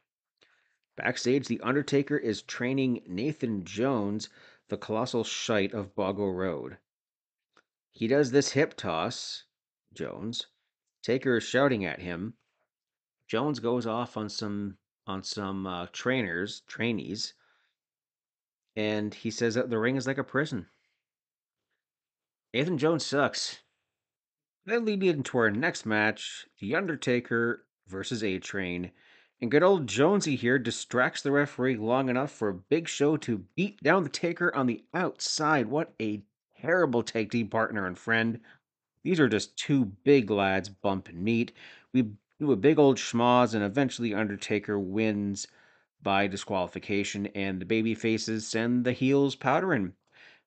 Backstage, 0.96 1.46
The 1.46 1.60
Undertaker 1.60 2.16
is 2.16 2.42
training 2.42 3.02
Nathan 3.06 3.64
Jones, 3.64 4.28
the 4.68 4.76
colossal 4.76 5.22
shite 5.22 5.72
of 5.72 5.94
Boggo 5.94 6.34
Road. 6.34 6.78
He 7.92 8.08
does 8.08 8.32
this 8.32 8.52
hip 8.52 8.74
toss, 8.76 9.44
Jones. 9.94 10.46
Taker 11.08 11.38
is 11.38 11.44
shouting 11.44 11.86
at 11.86 12.02
him. 12.02 12.34
Jones 13.28 13.60
goes 13.60 13.86
off 13.86 14.18
on 14.18 14.28
some 14.28 14.76
on 15.06 15.22
some 15.22 15.66
uh, 15.66 15.86
trainers, 15.90 16.60
trainees, 16.68 17.32
and 18.76 19.14
he 19.14 19.30
says 19.30 19.54
that 19.54 19.70
the 19.70 19.78
ring 19.78 19.96
is 19.96 20.06
like 20.06 20.18
a 20.18 20.22
prison. 20.22 20.66
Nathan 22.52 22.76
Jones 22.76 23.06
sucks. 23.06 23.60
That 24.66 24.84
leads 24.84 25.06
into 25.06 25.38
our 25.38 25.50
next 25.50 25.86
match 25.86 26.46
The 26.60 26.76
Undertaker 26.76 27.64
versus 27.86 28.22
A 28.22 28.38
Train. 28.38 28.90
And 29.40 29.50
good 29.50 29.62
old 29.62 29.86
Jonesy 29.86 30.36
here 30.36 30.58
distracts 30.58 31.22
the 31.22 31.32
referee 31.32 31.76
long 31.76 32.10
enough 32.10 32.32
for 32.32 32.52
Big 32.52 32.86
Show 32.86 33.16
to 33.16 33.46
beat 33.56 33.82
down 33.82 34.02
the 34.02 34.10
Taker 34.10 34.54
on 34.54 34.66
the 34.66 34.84
outside. 34.92 35.68
What 35.68 35.94
a 36.02 36.20
terrible 36.60 37.02
tag 37.02 37.30
team 37.30 37.48
partner 37.48 37.86
and 37.86 37.96
friend. 37.96 38.40
These 39.08 39.20
are 39.20 39.28
just 39.30 39.56
two 39.56 39.86
big 39.86 40.30
lads 40.30 40.68
bumping 40.68 41.24
meat. 41.24 41.52
We 41.94 42.10
do 42.38 42.52
a 42.52 42.56
big 42.56 42.78
old 42.78 42.98
schmoz, 42.98 43.54
and 43.54 43.64
eventually 43.64 44.12
Undertaker 44.12 44.78
wins 44.78 45.46
by 46.02 46.26
disqualification, 46.26 47.28
and 47.28 47.58
the 47.58 47.64
baby 47.64 47.94
faces 47.94 48.46
send 48.46 48.84
the 48.84 48.92
heels 48.92 49.34
powdering. 49.34 49.94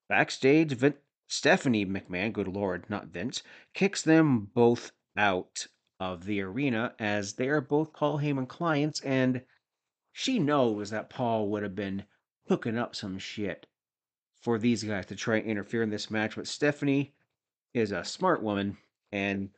Backstage, 0.08 0.74
Vin- 0.74 1.00
Stephanie 1.28 1.88
McMahon, 1.88 2.34
good 2.34 2.47
lord, 2.47 2.88
not 2.88 3.08
Vince, 3.08 3.41
kicks 3.74 4.04
them 4.04 4.52
both 4.54 4.91
out 5.17 5.65
of 6.00 6.26
the 6.26 6.39
arena 6.41 6.93
as 7.00 7.34
they 7.34 7.50
are 7.50 7.62
both 7.62 7.93
Paul 7.93 8.19
Heyman 8.19 8.47
clients, 8.47 9.00
and 9.02 9.41
she 10.12 10.38
knows 10.38 10.91
that 10.91 11.10
Paul 11.10 11.50
would 11.50 11.63
have 11.63 11.74
been 11.74 12.04
hooking 12.47 12.78
up 12.78 12.95
some 12.95 13.17
shit 13.17 13.65
for 14.39 14.60
these 14.60 14.84
guys 14.84 15.08
to 15.08 15.15
try 15.15 15.38
and 15.38 15.47
interfere 15.47 15.82
in 15.82 15.89
this 15.89 16.12
match, 16.12 16.36
but 16.36 16.45
Stephanie 16.45 17.15
is 17.73 17.91
a 17.91 18.03
smart 18.03 18.41
woman 18.41 18.77
and 19.12 19.49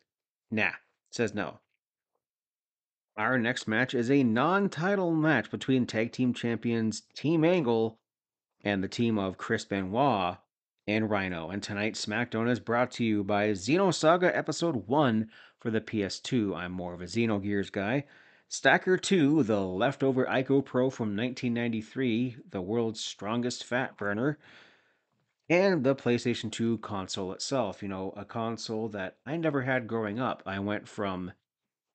nah, 0.52 0.71
says 1.12 1.34
no. 1.34 1.60
Our 3.15 3.38
next 3.38 3.67
match 3.67 3.93
is 3.93 4.10
a 4.10 4.23
non 4.23 4.69
title 4.69 5.13
match 5.13 5.52
between 5.52 5.86
tag 5.86 6.12
team 6.12 6.34
champions 6.34 7.04
Team 7.13 7.45
Angle 7.45 7.99
and 8.63 8.84
the 8.84 8.88
team 8.88 9.19
of 9.19 9.38
Chris 9.38 9.65
Benoit 9.65 10.38
and 10.88 11.10
Rhino. 11.10 11.49
And 11.49 11.62
tonight's 11.62 12.04
SmackDown 12.04 12.49
is 12.49 12.60
brought 12.60 12.91
to 12.91 13.04
you 13.04 13.23
by 13.23 13.49
Xenosaga 13.49 14.36
Episode 14.36 14.88
1 14.88 15.30
for 15.60 15.69
the 15.69 15.82
PS2. 15.82 16.56
I'm 16.56 16.71
more 16.71 16.93
of 16.93 17.02
a 17.02 17.06
Xenogears 17.06 17.71
guy. 17.71 18.06
Stacker 18.47 18.97
2, 18.97 19.43
the 19.43 19.62
leftover 19.62 20.26
Ico 20.26 20.63
Pro 20.63 20.89
from 20.89 21.15
1993, 21.15 22.38
the 22.52 22.62
world's 22.62 22.99
strongest 22.99 23.63
fat 23.63 23.97
burner. 23.97 24.38
And 25.49 25.84
the 25.84 25.95
PlayStation 25.95 26.51
2 26.51 26.77
console 26.77 27.34
itself, 27.34 27.82
you 27.82 27.89
know, 27.89 28.13
a 28.15 28.23
console 28.23 28.88
that 28.89 29.17
I 29.25 29.36
never 29.36 29.63
had 29.63 29.88
growing 29.88 30.19
up. 30.19 30.41
I 30.45 30.60
went 30.60 30.88
from 30.88 31.34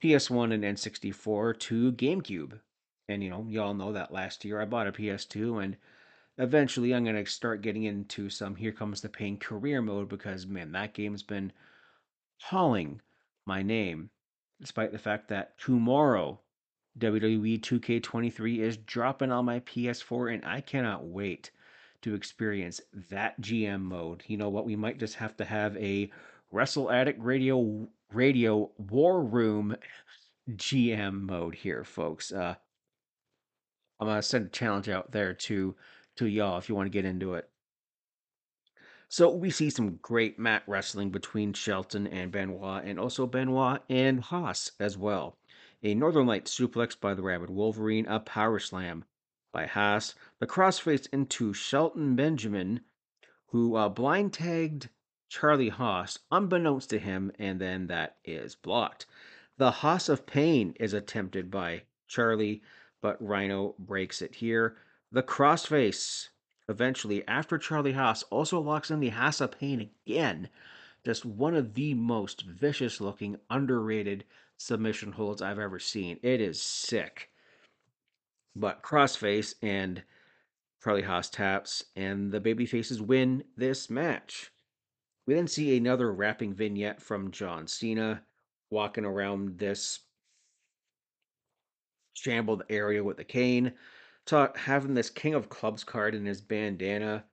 PS1 0.02 0.52
and 0.52 0.62
N64 0.62 1.58
to 1.60 1.92
GameCube. 1.92 2.60
And, 3.08 3.22
you 3.22 3.30
know, 3.30 3.46
y'all 3.48 3.72
know 3.72 3.92
that 3.92 4.12
last 4.12 4.44
year 4.44 4.60
I 4.60 4.66
bought 4.66 4.86
a 4.86 4.92
PS2 4.92 5.64
and 5.64 5.76
eventually 6.36 6.94
I'm 6.94 7.04
going 7.04 7.16
to 7.16 7.30
start 7.30 7.62
getting 7.62 7.84
into 7.84 8.28
some 8.28 8.54
Here 8.54 8.70
Comes 8.70 9.00
the 9.00 9.08
Pain 9.08 9.38
career 9.38 9.80
mode 9.80 10.10
because, 10.10 10.46
man, 10.46 10.72
that 10.72 10.92
game's 10.92 11.22
been 11.22 11.52
hauling 12.42 13.00
my 13.46 13.62
name, 13.62 14.10
despite 14.60 14.92
the 14.92 14.98
fact 14.98 15.28
that 15.28 15.58
tomorrow 15.58 16.38
WWE 16.98 17.60
2K23 17.60 18.58
is 18.58 18.76
dropping 18.76 19.32
on 19.32 19.46
my 19.46 19.60
PS4 19.60 20.34
and 20.34 20.44
I 20.44 20.60
cannot 20.60 21.06
wait 21.06 21.50
to 22.02 22.14
experience 22.14 22.80
that 23.10 23.40
GM 23.40 23.82
mode. 23.82 24.22
You 24.26 24.36
know 24.36 24.48
what? 24.48 24.64
We 24.64 24.76
might 24.76 24.98
just 24.98 25.16
have 25.16 25.36
to 25.38 25.44
have 25.44 25.76
a 25.76 26.10
Wrestle 26.50 26.90
Addict 26.90 27.20
Radio 27.22 27.88
Radio 28.12 28.70
War 28.78 29.22
Room 29.22 29.76
GM 30.50 31.22
mode 31.22 31.54
here, 31.54 31.84
folks. 31.84 32.32
Uh, 32.32 32.54
I'm 34.00 34.06
gonna 34.06 34.22
send 34.22 34.46
a 34.46 34.50
challenge 34.50 34.88
out 34.88 35.12
there 35.12 35.34
to 35.34 35.74
to 36.16 36.26
y'all 36.26 36.58
if 36.58 36.68
you 36.68 36.74
want 36.74 36.86
to 36.86 36.90
get 36.90 37.04
into 37.04 37.34
it. 37.34 37.50
So 39.10 39.34
we 39.34 39.50
see 39.50 39.70
some 39.70 39.96
great 39.96 40.38
mat 40.38 40.62
wrestling 40.66 41.10
between 41.10 41.54
Shelton 41.54 42.06
and 42.06 42.30
Benoit, 42.30 42.84
and 42.84 42.98
also 43.00 43.26
Benoit 43.26 43.82
and 43.88 44.20
Haas 44.20 44.72
as 44.78 44.98
well. 44.98 45.38
A 45.82 45.94
Northern 45.94 46.26
Light 46.26 46.44
suplex 46.44 46.98
by 46.98 47.14
the 47.14 47.22
Rabid 47.22 47.50
Wolverine, 47.50 48.06
a 48.06 48.20
power 48.20 48.58
slam 48.58 49.04
by 49.52 49.66
Haas, 49.66 50.14
the 50.38 50.46
crossface 50.46 51.08
into 51.12 51.52
Shelton 51.52 52.14
Benjamin, 52.14 52.80
who 53.46 53.76
uh, 53.76 53.88
blind 53.88 54.32
tagged 54.32 54.88
Charlie 55.28 55.68
Haas, 55.68 56.18
unbeknownst 56.30 56.90
to 56.90 56.98
him, 56.98 57.32
and 57.38 57.60
then 57.60 57.86
that 57.86 58.16
is 58.24 58.54
blocked. 58.54 59.06
The 59.56 59.70
Haas 59.70 60.08
of 60.08 60.26
Pain 60.26 60.74
is 60.78 60.92
attempted 60.92 61.50
by 61.50 61.82
Charlie, 62.06 62.62
but 63.00 63.20
Rhino 63.20 63.74
breaks 63.78 64.22
it 64.22 64.36
here. 64.36 64.76
The 65.10 65.22
crossface, 65.22 66.28
eventually, 66.68 67.26
after 67.26 67.58
Charlie 67.58 67.92
Haas, 67.92 68.22
also 68.24 68.60
locks 68.60 68.90
in 68.90 69.00
the 69.00 69.08
Haas 69.10 69.40
of 69.40 69.52
Pain 69.52 69.90
again. 70.06 70.48
Just 71.04 71.24
one 71.24 71.54
of 71.54 71.74
the 71.74 71.94
most 71.94 72.42
vicious 72.42 73.00
looking, 73.00 73.38
underrated 73.50 74.24
submission 74.56 75.12
holds 75.12 75.40
I've 75.40 75.58
ever 75.58 75.78
seen. 75.78 76.18
It 76.22 76.40
is 76.40 76.60
sick. 76.60 77.30
But 78.58 78.82
crossface 78.82 79.54
and 79.62 80.02
Charlie 80.82 81.02
Haas 81.02 81.30
taps, 81.30 81.84
and 81.94 82.32
the 82.32 82.40
baby 82.40 82.66
faces 82.66 83.00
win 83.00 83.44
this 83.56 83.88
match. 83.88 84.50
We 85.26 85.34
then 85.34 85.46
see 85.46 85.76
another 85.76 86.12
rapping 86.12 86.54
vignette 86.54 87.00
from 87.00 87.30
John 87.30 87.68
Cena 87.68 88.24
walking 88.68 89.04
around 89.04 89.58
this 89.58 90.00
shambled 92.14 92.64
area 92.68 93.04
with 93.04 93.20
a 93.20 93.24
cane, 93.24 93.74
ta- 94.26 94.52
having 94.56 94.94
this 94.94 95.10
King 95.10 95.34
of 95.34 95.48
Clubs 95.48 95.84
card 95.84 96.16
in 96.16 96.26
his 96.26 96.40
bandana. 96.40 97.26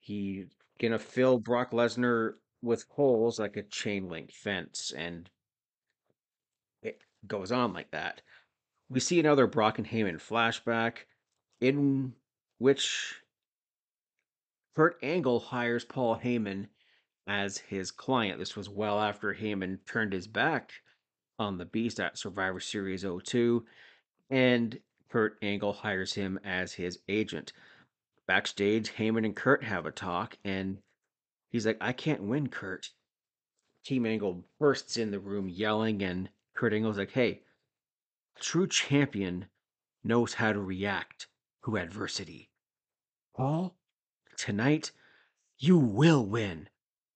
He 0.00 0.46
gonna 0.80 0.98
fill 0.98 1.38
Brock 1.38 1.70
Lesnar 1.70 2.34
with 2.60 2.86
holes 2.88 3.38
like 3.38 3.56
a 3.56 3.62
chain 3.62 4.08
link 4.08 4.32
fence, 4.32 4.92
and 4.96 5.30
it 6.82 7.02
goes 7.28 7.52
on 7.52 7.72
like 7.72 7.92
that. 7.92 8.22
We 8.92 9.00
see 9.00 9.18
another 9.18 9.46
Brock 9.46 9.78
and 9.78 9.88
Heyman 9.88 10.20
flashback 10.20 11.06
in 11.62 12.12
which 12.58 13.22
Kurt 14.76 14.98
Angle 15.02 15.40
hires 15.40 15.86
Paul 15.86 16.18
Heyman 16.22 16.66
as 17.26 17.56
his 17.56 17.90
client. 17.90 18.38
This 18.38 18.54
was 18.54 18.68
well 18.68 19.00
after 19.00 19.32
Heyman 19.32 19.78
turned 19.86 20.12
his 20.12 20.26
back 20.26 20.72
on 21.38 21.56
the 21.56 21.64
Beast 21.64 22.00
at 22.00 22.18
Survivor 22.18 22.60
Series 22.60 23.02
02, 23.02 23.64
and 24.28 24.78
Kurt 25.08 25.38
Angle 25.40 25.72
hires 25.72 26.12
him 26.12 26.38
as 26.44 26.74
his 26.74 26.98
agent. 27.08 27.54
Backstage, 28.26 28.92
Heyman 28.92 29.24
and 29.24 29.34
Kurt 29.34 29.64
have 29.64 29.86
a 29.86 29.90
talk, 29.90 30.36
and 30.44 30.76
he's 31.50 31.64
like, 31.64 31.78
I 31.80 31.94
can't 31.94 32.24
win, 32.24 32.48
Kurt. 32.50 32.90
Team 33.86 34.04
Angle 34.04 34.44
bursts 34.60 34.98
in 34.98 35.10
the 35.10 35.18
room 35.18 35.48
yelling, 35.48 36.02
and 36.02 36.28
Kurt 36.54 36.74
Angle's 36.74 36.98
like, 36.98 37.12
hey, 37.12 37.40
a 38.36 38.40
true 38.40 38.66
champion 38.66 39.46
knows 40.04 40.34
how 40.34 40.52
to 40.52 40.60
react 40.60 41.28
to 41.64 41.76
adversity. 41.76 42.50
Paul, 43.36 43.76
tonight, 44.36 44.90
you 45.58 45.78
will 45.78 46.26
win. 46.26 46.68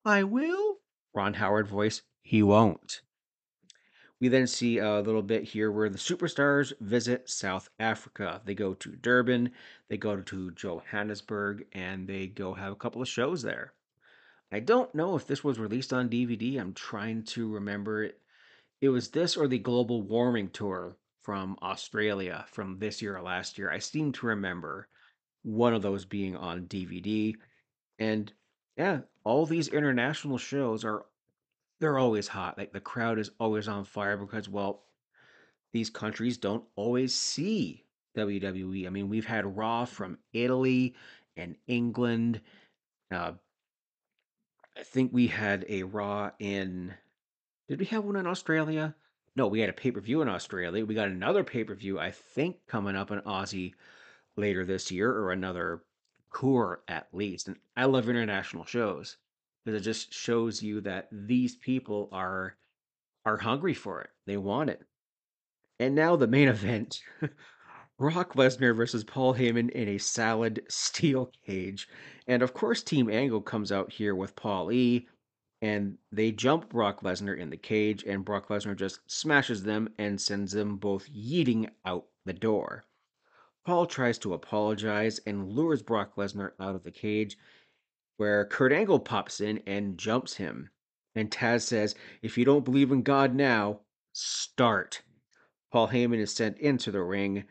I 0.04 0.22
will? 0.22 0.78
Ron 1.14 1.34
Howard 1.34 1.66
voice, 1.66 2.02
he 2.22 2.42
won't. 2.42 3.02
We 4.18 4.28
then 4.28 4.46
see 4.46 4.78
a 4.78 5.00
little 5.00 5.22
bit 5.22 5.44
here 5.44 5.70
where 5.70 5.90
the 5.90 5.98
superstars 5.98 6.72
visit 6.80 7.28
South 7.28 7.68
Africa. 7.78 8.40
They 8.44 8.54
go 8.54 8.72
to 8.74 8.96
Durban, 8.96 9.50
they 9.88 9.98
go 9.98 10.16
to 10.16 10.50
Johannesburg, 10.52 11.66
and 11.72 12.08
they 12.08 12.26
go 12.26 12.54
have 12.54 12.72
a 12.72 12.76
couple 12.76 13.02
of 13.02 13.08
shows 13.08 13.42
there. 13.42 13.74
I 14.50 14.60
don't 14.60 14.94
know 14.94 15.16
if 15.16 15.26
this 15.26 15.44
was 15.44 15.58
released 15.58 15.92
on 15.92 16.08
DVD. 16.08 16.58
I'm 16.58 16.72
trying 16.72 17.24
to 17.24 17.52
remember 17.52 18.04
it. 18.04 18.20
It 18.80 18.90
was 18.90 19.08
this 19.08 19.36
or 19.36 19.48
the 19.48 19.58
Global 19.58 20.02
Warming 20.02 20.50
Tour 20.50 20.96
from 21.26 21.56
Australia 21.60 22.44
from 22.52 22.78
this 22.78 23.02
year 23.02 23.16
or 23.16 23.20
last 23.20 23.58
year. 23.58 23.68
I 23.68 23.80
seem 23.80 24.12
to 24.12 24.26
remember 24.26 24.86
one 25.42 25.74
of 25.74 25.82
those 25.82 26.04
being 26.04 26.36
on 26.36 26.66
DVD. 26.66 27.34
And 27.98 28.32
yeah, 28.76 29.00
all 29.24 29.44
these 29.44 29.66
international 29.66 30.38
shows 30.38 30.84
are 30.84 31.04
they're 31.80 31.98
always 31.98 32.28
hot. 32.28 32.56
Like 32.56 32.72
the 32.72 32.78
crowd 32.78 33.18
is 33.18 33.32
always 33.40 33.66
on 33.66 33.84
fire 33.84 34.16
because, 34.16 34.48
well, 34.48 34.84
these 35.72 35.90
countries 35.90 36.38
don't 36.38 36.62
always 36.76 37.12
see 37.12 37.84
WWE. 38.16 38.86
I 38.86 38.90
mean, 38.90 39.08
we've 39.08 39.26
had 39.26 39.56
Raw 39.56 39.84
from 39.84 40.18
Italy 40.32 40.94
and 41.36 41.56
England. 41.66 42.40
Uh, 43.10 43.32
I 44.78 44.82
think 44.84 45.12
we 45.12 45.26
had 45.26 45.66
a 45.68 45.82
Raw 45.82 46.30
in. 46.38 46.94
Did 47.68 47.80
we 47.80 47.86
have 47.86 48.04
one 48.04 48.14
in 48.14 48.28
Australia? 48.28 48.94
No, 49.36 49.46
we 49.46 49.60
had 49.60 49.70
a 49.70 49.74
pay 49.74 49.90
per 49.90 50.00
view 50.00 50.22
in 50.22 50.28
Australia. 50.28 50.84
We 50.84 50.94
got 50.94 51.08
another 51.08 51.44
pay 51.44 51.62
per 51.62 51.74
view, 51.74 51.98
I 51.98 52.10
think, 52.10 52.56
coming 52.66 52.96
up 52.96 53.10
in 53.10 53.20
Aussie 53.20 53.74
later 54.36 54.64
this 54.64 54.90
year, 54.90 55.12
or 55.12 55.30
another 55.32 55.82
tour 56.38 56.82
at 56.88 57.08
least. 57.12 57.48
And 57.48 57.56
I 57.76 57.84
love 57.84 58.08
international 58.08 58.64
shows 58.64 59.18
because 59.64 59.80
it 59.80 59.84
just 59.84 60.12
shows 60.12 60.62
you 60.62 60.80
that 60.82 61.08
these 61.12 61.56
people 61.56 62.08
are 62.12 62.56
are 63.24 63.36
hungry 63.36 63.74
for 63.74 64.00
it. 64.02 64.10
They 64.26 64.36
want 64.36 64.70
it. 64.70 64.82
And 65.78 65.94
now 65.94 66.16
the 66.16 66.26
main 66.26 66.48
event. 66.56 67.02
Brock 67.98 68.34
Lesnar 68.34 68.76
versus 68.76 69.04
Paul 69.04 69.34
Heyman 69.34 69.70
in 69.70 69.88
a 69.88 69.98
salad 69.98 70.62
steel 70.68 71.32
cage. 71.46 71.88
And 72.26 72.42
of 72.42 72.52
course, 72.52 72.82
Team 72.82 73.08
Angle 73.08 73.40
comes 73.40 73.72
out 73.72 73.90
here 73.90 74.14
with 74.14 74.36
Paul 74.36 74.70
E. 74.70 75.08
And 75.62 75.98
they 76.12 76.32
jump 76.32 76.68
Brock 76.68 77.00
Lesnar 77.02 77.36
in 77.38 77.50
the 77.50 77.56
cage, 77.56 78.04
and 78.04 78.24
Brock 78.24 78.48
Lesnar 78.48 78.76
just 78.76 79.00
smashes 79.10 79.62
them 79.62 79.88
and 79.98 80.20
sends 80.20 80.52
them 80.52 80.76
both 80.76 81.10
yeeting 81.10 81.70
out 81.84 82.06
the 82.24 82.34
door. 82.34 82.84
Paul 83.64 83.86
tries 83.86 84.18
to 84.18 84.34
apologize 84.34 85.18
and 85.26 85.48
lures 85.48 85.82
Brock 85.82 86.14
Lesnar 86.16 86.52
out 86.60 86.74
of 86.74 86.84
the 86.84 86.90
cage, 86.90 87.36
where 88.16 88.44
Kurt 88.44 88.72
Angle 88.72 89.00
pops 89.00 89.40
in 89.40 89.62
and 89.66 89.98
jumps 89.98 90.34
him. 90.34 90.70
And 91.14 91.30
Taz 91.30 91.62
says, 91.62 91.94
If 92.22 92.36
you 92.36 92.44
don't 92.44 92.64
believe 92.64 92.92
in 92.92 93.02
God 93.02 93.34
now, 93.34 93.80
start. 94.12 95.02
Paul 95.72 95.88
Heyman 95.88 96.18
is 96.18 96.32
sent 96.32 96.58
into 96.58 96.90
the 96.90 97.02
ring. 97.02 97.44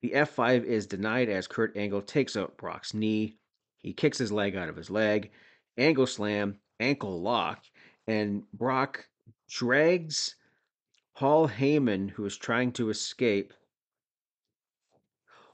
The 0.00 0.10
F5 0.10 0.64
is 0.64 0.86
denied 0.86 1.28
as 1.28 1.46
Kurt 1.46 1.76
Angle 1.76 2.02
takes 2.02 2.36
out 2.36 2.56
Brock's 2.56 2.92
knee. 2.92 3.36
He 3.78 3.92
kicks 3.92 4.18
his 4.18 4.32
leg 4.32 4.56
out 4.56 4.68
of 4.68 4.76
his 4.76 4.90
leg. 4.90 5.30
Angle 5.78 6.06
slam, 6.06 6.58
ankle 6.82 7.20
lock, 7.20 7.64
and 8.06 8.42
Brock 8.52 9.08
drags 9.48 10.36
Paul 11.14 11.48
Heyman, 11.48 12.10
who 12.10 12.24
is 12.24 12.36
trying 12.36 12.72
to 12.72 12.90
escape, 12.90 13.52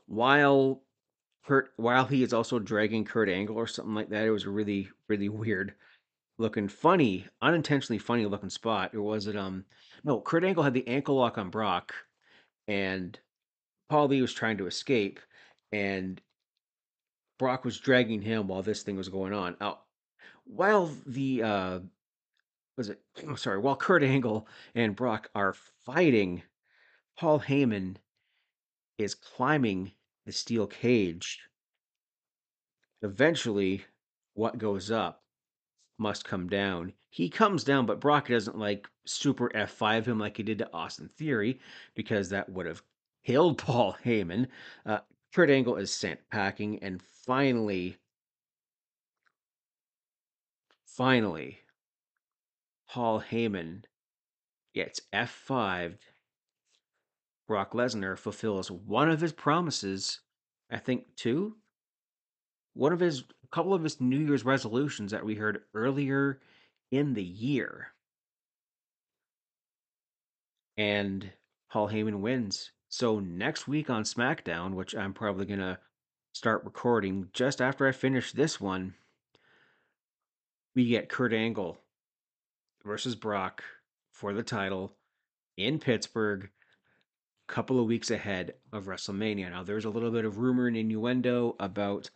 while 0.06 0.82
Kurt, 1.44 1.72
while 1.76 2.06
he 2.06 2.22
is 2.22 2.32
also 2.32 2.58
dragging 2.58 3.04
Kurt 3.04 3.28
Angle 3.28 3.56
or 3.56 3.66
something 3.66 3.94
like 3.94 4.10
that. 4.10 4.26
It 4.26 4.30
was 4.30 4.44
a 4.44 4.50
really, 4.50 4.88
really 5.08 5.28
weird 5.28 5.74
looking, 6.38 6.68
funny, 6.68 7.26
unintentionally 7.42 7.98
funny 7.98 8.26
looking 8.26 8.50
spot. 8.50 8.94
Or 8.94 9.02
was 9.02 9.26
it 9.26 9.36
um 9.36 9.64
no, 10.04 10.20
Kurt 10.20 10.44
Angle 10.44 10.62
had 10.62 10.74
the 10.74 10.86
ankle 10.86 11.16
lock 11.16 11.38
on 11.38 11.50
Brock, 11.50 11.94
and 12.68 13.18
Paul 13.88 14.08
Lee 14.08 14.22
was 14.22 14.32
trying 14.32 14.58
to 14.58 14.66
escape, 14.66 15.20
and 15.72 16.20
Brock 17.38 17.64
was 17.64 17.78
dragging 17.78 18.22
him 18.22 18.48
while 18.48 18.62
this 18.62 18.82
thing 18.82 18.96
was 18.96 19.08
going 19.08 19.32
on. 19.32 19.56
Now, 19.60 19.80
while 20.48 20.90
the 21.06 21.42
uh 21.42 21.78
was 22.76 22.88
it 22.88 23.00
oh, 23.26 23.34
sorry, 23.34 23.58
while 23.58 23.76
Kurt 23.76 24.02
Angle 24.02 24.46
and 24.74 24.96
Brock 24.96 25.30
are 25.34 25.54
fighting, 25.84 26.42
Paul 27.16 27.40
Heyman 27.40 27.96
is 28.98 29.14
climbing 29.14 29.92
the 30.26 30.32
steel 30.32 30.66
cage. 30.66 31.40
Eventually, 33.02 33.84
what 34.34 34.58
goes 34.58 34.90
up 34.90 35.22
must 35.98 36.24
come 36.24 36.48
down. 36.48 36.92
He 37.11 37.28
comes 37.28 37.64
down, 37.64 37.87
but 37.87 38.00
Brock 38.00 38.28
doesn't 38.28 38.58
like 38.58 38.88
super 39.06 39.48
F5 39.50 40.06
him 40.06 40.18
like 40.18 40.37
he 40.37 40.42
did 40.42 40.58
to 40.58 40.72
Austin 40.72 41.08
Theory 41.08 41.58
because 41.94 42.28
that 42.28 42.48
would 42.48 42.66
have 42.66 42.82
killed 43.24 43.58
Paul 43.58 43.96
Heyman. 44.04 44.46
Uh, 44.87 44.98
Kurt 45.34 45.50
Angle 45.50 45.76
is 45.76 45.92
sent 45.92 46.20
packing, 46.30 46.78
and 46.82 47.02
finally, 47.02 47.96
finally, 50.98 51.61
Paul 52.90 53.22
Heyman 53.30 53.84
gets 54.74 55.00
F5'd. 55.14 56.00
Brock 57.46 57.72
Lesnar 57.72 58.18
fulfills 58.18 58.68
one 58.68 59.08
of 59.08 59.20
his 59.20 59.32
promises, 59.32 60.20
I 60.72 60.78
think 60.78 61.04
two, 61.14 61.54
one 62.74 62.92
of 62.92 62.98
his, 62.98 63.20
a 63.20 63.46
couple 63.52 63.72
of 63.74 63.84
his 63.84 64.00
New 64.00 64.18
Year's 64.18 64.44
resolutions 64.44 65.12
that 65.12 65.24
we 65.24 65.37
heard 65.37 65.61
earlier 65.72 66.40
in 66.90 67.14
the 67.14 67.24
year. 67.24 67.92
And 70.76 71.30
Paul 71.70 71.90
Heyman 71.90 72.18
wins. 72.20 72.72
So 72.88 73.20
next 73.20 73.68
week 73.68 73.88
on 73.88 74.02
SmackDown, 74.02 74.74
which 74.74 74.96
I'm 74.96 75.14
probably 75.14 75.46
going 75.46 75.61
to 75.61 75.78
start 76.32 76.64
recording 76.64 77.28
just 77.32 77.61
after 77.61 77.87
I 77.87 77.92
finish 77.92 78.32
this 78.32 78.61
one, 78.61 78.94
we 80.78 80.84
get 80.84 81.08
Kurt 81.08 81.32
Angle 81.32 81.76
versus 82.84 83.16
Brock 83.16 83.64
for 84.12 84.32
the 84.32 84.44
title 84.44 84.92
in 85.56 85.80
Pittsburgh, 85.80 86.48
a 87.48 87.52
couple 87.52 87.80
of 87.80 87.86
weeks 87.88 88.12
ahead 88.12 88.54
of 88.72 88.84
WrestleMania. 88.84 89.50
Now, 89.50 89.64
there's 89.64 89.86
a 89.86 89.90
little 89.90 90.12
bit 90.12 90.24
of 90.24 90.38
rumor 90.38 90.68
and 90.68 90.76
innuendo 90.76 91.56
about 91.58 92.10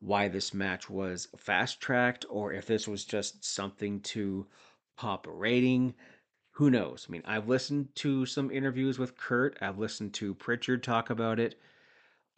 why 0.00 0.26
this 0.26 0.52
match 0.52 0.90
was 0.90 1.28
fast 1.36 1.80
tracked 1.80 2.26
or 2.28 2.52
if 2.52 2.66
this 2.66 2.88
was 2.88 3.04
just 3.04 3.44
something 3.44 4.00
to 4.00 4.44
pop 4.96 5.28
a 5.28 5.30
rating. 5.30 5.94
Who 6.54 6.68
knows? 6.68 7.06
I 7.08 7.12
mean, 7.12 7.22
I've 7.24 7.48
listened 7.48 7.94
to 7.94 8.26
some 8.26 8.50
interviews 8.50 8.98
with 8.98 9.16
Kurt, 9.16 9.56
I've 9.60 9.78
listened 9.78 10.14
to 10.14 10.34
Pritchard 10.34 10.82
talk 10.82 11.10
about 11.10 11.38
it. 11.38 11.60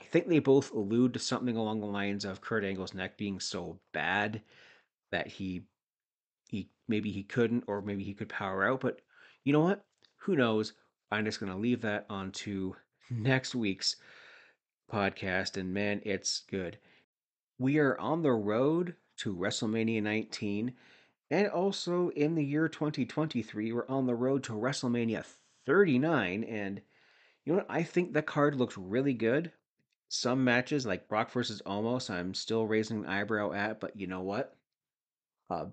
I 0.03 0.05
think 0.05 0.29
they 0.29 0.39
both 0.39 0.71
allude 0.71 1.15
to 1.15 1.19
something 1.19 1.57
along 1.57 1.81
the 1.81 1.87
lines 1.87 2.27
of 2.27 2.43
Kurt 2.43 2.63
Angle's 2.63 2.93
neck 2.93 3.17
being 3.17 3.41
so 3.41 3.79
bad 3.93 4.43
that 5.13 5.29
he 5.29 5.63
he 6.49 6.69
maybe 6.89 7.13
he 7.13 7.23
couldn't 7.23 7.65
or 7.69 7.81
maybe 7.81 8.03
he 8.03 8.15
could 8.15 8.29
power 8.29 8.65
out, 8.65 8.81
but 8.81 9.01
you 9.45 9.53
know 9.53 9.61
what? 9.61 9.85
Who 10.17 10.37
knows? 10.37 10.75
I'm 11.11 11.25
just 11.25 11.41
going 11.41 11.53
to 11.53 11.59
leave 11.59 11.83
that 11.83 12.07
on 12.11 12.33
to 12.33 12.75
next 13.11 13.55
week's 13.55 13.97
podcast 14.93 15.57
and 15.57 15.73
man, 15.73 16.01
it's 16.05 16.43
good. 16.51 16.79
We 17.59 17.79
are 17.79 17.99
on 17.99 18.23
the 18.23 18.33
road 18.33 18.97
to 19.19 19.35
WrestleMania 19.35 20.03
19 20.03 20.73
and 21.31 21.49
also 21.49 22.09
in 22.11 22.35
the 22.35 22.45
year 22.45 22.69
2023 22.69 23.73
we're 23.73 23.89
on 23.89 24.07
the 24.07 24.15
road 24.15 24.43
to 24.45 24.53
WrestleMania 24.53 25.25
39 25.67 26.45
and 26.45 26.81
you 27.45 27.53
know 27.53 27.59
what? 27.59 27.67
I 27.69 27.83
think 27.83 28.13
the 28.13 28.23
card 28.23 28.55
looks 28.55 28.79
really 28.79 29.15
good. 29.15 29.53
Some 30.09 30.45
matches 30.45 30.87
like 30.87 31.09
Brock 31.09 31.31
versus 31.31 31.63
Omos 31.67 32.11
I'm 32.11 32.35
still 32.35 32.67
raising 32.67 32.99
an 32.99 33.07
eyebrow 33.07 33.53
at, 33.53 33.81
but 33.81 33.97
you 33.97 34.07
know 34.07 34.23
what? 34.23 34.57
Uh, 35.53 35.67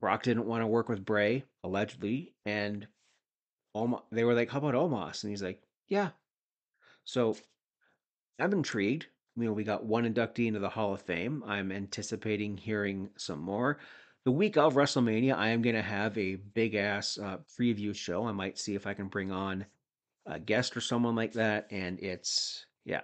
Brock 0.00 0.22
didn't 0.22 0.46
want 0.46 0.62
to 0.62 0.66
work 0.66 0.88
with 0.88 1.04
Bray, 1.04 1.44
allegedly, 1.64 2.34
and 2.46 2.86
Omos, 3.76 4.02
they 4.12 4.22
were 4.24 4.34
like, 4.34 4.50
"How 4.50 4.58
about 4.58 4.74
Omos?" 4.74 5.22
And 5.22 5.30
he's 5.30 5.42
like, 5.42 5.60
"Yeah." 5.88 6.10
So 7.04 7.36
I'm 8.38 8.52
intrigued. 8.52 9.06
You 9.36 9.46
know, 9.46 9.52
we 9.52 9.64
got 9.64 9.84
one 9.84 10.04
inductee 10.04 10.46
into 10.46 10.60
the 10.60 10.68
Hall 10.68 10.94
of 10.94 11.02
Fame. 11.02 11.42
I'm 11.46 11.72
anticipating 11.72 12.56
hearing 12.56 13.10
some 13.16 13.40
more. 13.40 13.78
The 14.24 14.32
week 14.32 14.56
of 14.56 14.74
WrestleMania, 14.74 15.34
I 15.34 15.48
am 15.48 15.62
going 15.62 15.76
to 15.76 15.82
have 15.82 16.16
a 16.18 16.36
big 16.36 16.74
ass 16.74 17.18
uh, 17.18 17.38
preview 17.58 17.94
show. 17.94 18.26
I 18.26 18.32
might 18.32 18.58
see 18.58 18.74
if 18.74 18.86
I 18.86 18.94
can 18.94 19.08
bring 19.08 19.32
on 19.32 19.64
a 20.26 20.38
guest 20.38 20.76
or 20.76 20.80
someone 20.80 21.14
like 21.14 21.32
that. 21.32 21.68
And 21.70 21.98
it's, 22.00 22.66
yeah, 22.84 23.02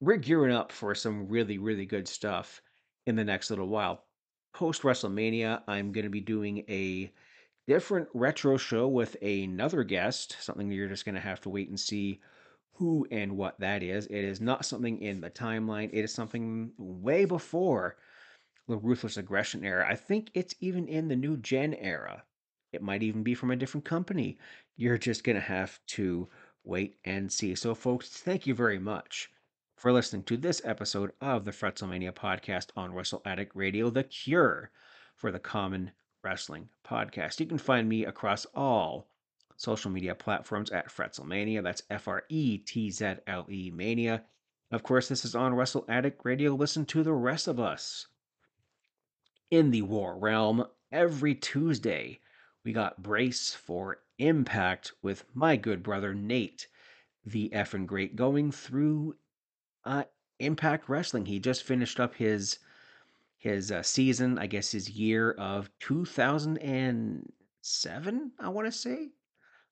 we're 0.00 0.16
gearing 0.16 0.54
up 0.54 0.72
for 0.72 0.94
some 0.94 1.28
really, 1.28 1.58
really 1.58 1.84
good 1.84 2.08
stuff 2.08 2.62
in 3.06 3.16
the 3.16 3.24
next 3.24 3.50
little 3.50 3.68
while 3.68 4.04
post 4.52 4.82
WrestleMania, 4.82 5.62
I'm 5.66 5.92
going 5.92 6.04
to 6.04 6.10
be 6.10 6.20
doing 6.20 6.64
a 6.68 7.12
different 7.66 8.08
retro 8.14 8.56
show 8.56 8.88
with 8.88 9.16
another 9.22 9.84
guest, 9.84 10.36
something 10.40 10.70
you're 10.70 10.88
just 10.88 11.04
going 11.04 11.14
to 11.14 11.20
have 11.20 11.40
to 11.42 11.48
wait 11.48 11.68
and 11.68 11.78
see 11.78 12.20
who 12.72 13.06
and 13.10 13.36
what 13.36 13.60
that 13.60 13.82
is. 13.82 14.06
It 14.06 14.24
is 14.24 14.40
not 14.40 14.64
something 14.64 15.00
in 15.00 15.20
the 15.20 15.30
timeline, 15.30 15.90
it 15.92 16.04
is 16.04 16.12
something 16.12 16.72
way 16.78 17.24
before 17.24 17.96
the 18.68 18.76
Ruthless 18.76 19.16
Aggression 19.16 19.64
era. 19.64 19.86
I 19.88 19.96
think 19.96 20.30
it's 20.34 20.54
even 20.60 20.88
in 20.88 21.08
the 21.08 21.16
New 21.16 21.36
Gen 21.36 21.74
era. 21.74 22.22
It 22.72 22.82
might 22.82 23.02
even 23.02 23.22
be 23.22 23.34
from 23.34 23.50
a 23.50 23.56
different 23.56 23.84
company. 23.84 24.38
You're 24.76 24.98
just 24.98 25.24
going 25.24 25.36
to 25.36 25.42
have 25.42 25.78
to 25.88 26.28
wait 26.64 26.96
and 27.04 27.30
see. 27.30 27.54
So, 27.54 27.74
folks, 27.74 28.08
thank 28.08 28.46
you 28.46 28.54
very 28.54 28.78
much 28.78 29.30
for 29.80 29.94
listening 29.94 30.22
to 30.22 30.36
this 30.36 30.60
episode 30.62 31.10
of 31.22 31.46
the 31.46 31.50
Fretzlemania 31.50 32.12
podcast 32.12 32.66
on 32.76 32.92
Wrestle 32.92 33.22
Addict 33.24 33.56
Radio, 33.56 33.88
the 33.88 34.04
cure 34.04 34.70
for 35.16 35.32
the 35.32 35.38
common 35.38 35.90
wrestling 36.22 36.68
podcast. 36.86 37.40
You 37.40 37.46
can 37.46 37.56
find 37.56 37.88
me 37.88 38.04
across 38.04 38.44
all 38.54 39.08
social 39.56 39.90
media 39.90 40.14
platforms 40.14 40.70
at 40.70 40.90
Fretzlemania. 40.90 41.62
That's 41.62 41.82
F 41.88 42.08
R 42.08 42.24
E 42.28 42.58
T 42.58 42.90
Z 42.90 43.14
L 43.26 43.46
E 43.48 43.70
Mania. 43.74 44.24
Of 44.70 44.82
course, 44.82 45.08
this 45.08 45.24
is 45.24 45.34
on 45.34 45.54
Wrestle 45.54 45.86
Addict 45.88 46.20
Radio. 46.24 46.54
Listen 46.54 46.84
to 46.84 47.02
the 47.02 47.14
rest 47.14 47.48
of 47.48 47.58
us 47.58 48.06
in 49.50 49.70
the 49.70 49.80
war 49.80 50.18
realm 50.18 50.66
every 50.92 51.34
Tuesday 51.34 52.20
we 52.66 52.74
got 52.74 53.02
Brace 53.02 53.54
for 53.54 54.02
Impact 54.18 54.92
with 55.00 55.24
my 55.32 55.56
good 55.56 55.82
brother 55.82 56.12
Nate, 56.12 56.66
the 57.24 57.48
effing 57.54 57.86
great, 57.86 58.14
going 58.14 58.52
through 58.52 59.14
uh, 59.84 60.04
Impact 60.38 60.88
Wrestling. 60.88 61.26
He 61.26 61.38
just 61.38 61.64
finished 61.64 62.00
up 62.00 62.14
his 62.14 62.58
his 63.38 63.70
uh, 63.72 63.82
season, 63.82 64.38
I 64.38 64.46
guess 64.46 64.72
his 64.72 64.90
year 64.90 65.32
of 65.32 65.70
2007, 65.80 68.32
I 68.38 68.48
want 68.48 68.66
to 68.66 68.72
say. 68.72 69.08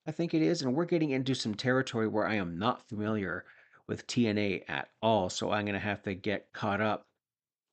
I 0.07 0.11
think 0.11 0.33
it 0.33 0.41
is. 0.41 0.63
And 0.63 0.73
we're 0.73 0.85
getting 0.85 1.11
into 1.11 1.35
some 1.35 1.53
territory 1.53 2.07
where 2.07 2.25
I 2.25 2.33
am 2.35 2.57
not 2.57 2.87
familiar 2.89 3.45
with 3.85 4.07
TNA 4.07 4.63
at 4.67 4.89
all. 5.03 5.29
So 5.29 5.51
I'm 5.51 5.65
going 5.65 5.73
to 5.73 5.79
have 5.79 6.01
to 6.03 6.15
get 6.15 6.51
caught 6.51 6.81
up 6.81 7.05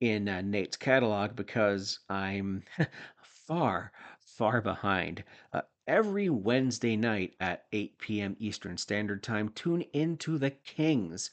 in 0.01 0.29
uh, 0.29 0.43
Nate's 0.43 0.77
catalog 0.77 1.35
because 1.35 2.01
I'm 2.11 2.63
far, 3.23 3.91
far 4.21 4.61
behind. 4.61 5.25
Uh, 5.55 5.63
every 5.87 6.29
Wednesday 6.29 6.97
night 6.97 7.35
at 7.41 7.65
8 7.73 7.99
p.m. 7.99 8.37
Eastern 8.39 8.77
Standard 8.77 9.23
Time, 9.23 9.49
tune 9.51 9.83
into 9.95 10.37
the 10.37 10.51
Kings 10.51 11.31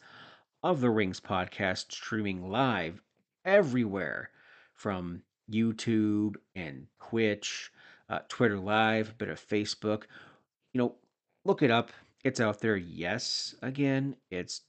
of 0.63 0.80
the 0.80 0.89
Rings 0.89 1.19
podcast, 1.19 1.91
streaming 1.91 2.49
live 2.49 3.02
everywhere 3.43 4.30
from 4.73 5.21
YouTube 5.52 6.36
and 6.56 6.88
Twitch, 7.02 7.69
uh, 8.10 8.19
Twitter 8.30 8.58
Live, 8.58 9.10
a 9.10 9.13
bit 9.13 9.28
of 9.28 9.45
Facebook. 9.45 10.04
You 10.71 10.80
know, 10.80 10.95
look 11.43 11.62
it 11.62 11.69
up. 11.69 11.91
It's 12.23 12.39
out 12.39 12.62
there. 12.62 12.78
Yes, 12.78 13.56
again, 13.62 14.15
it's 14.32 14.62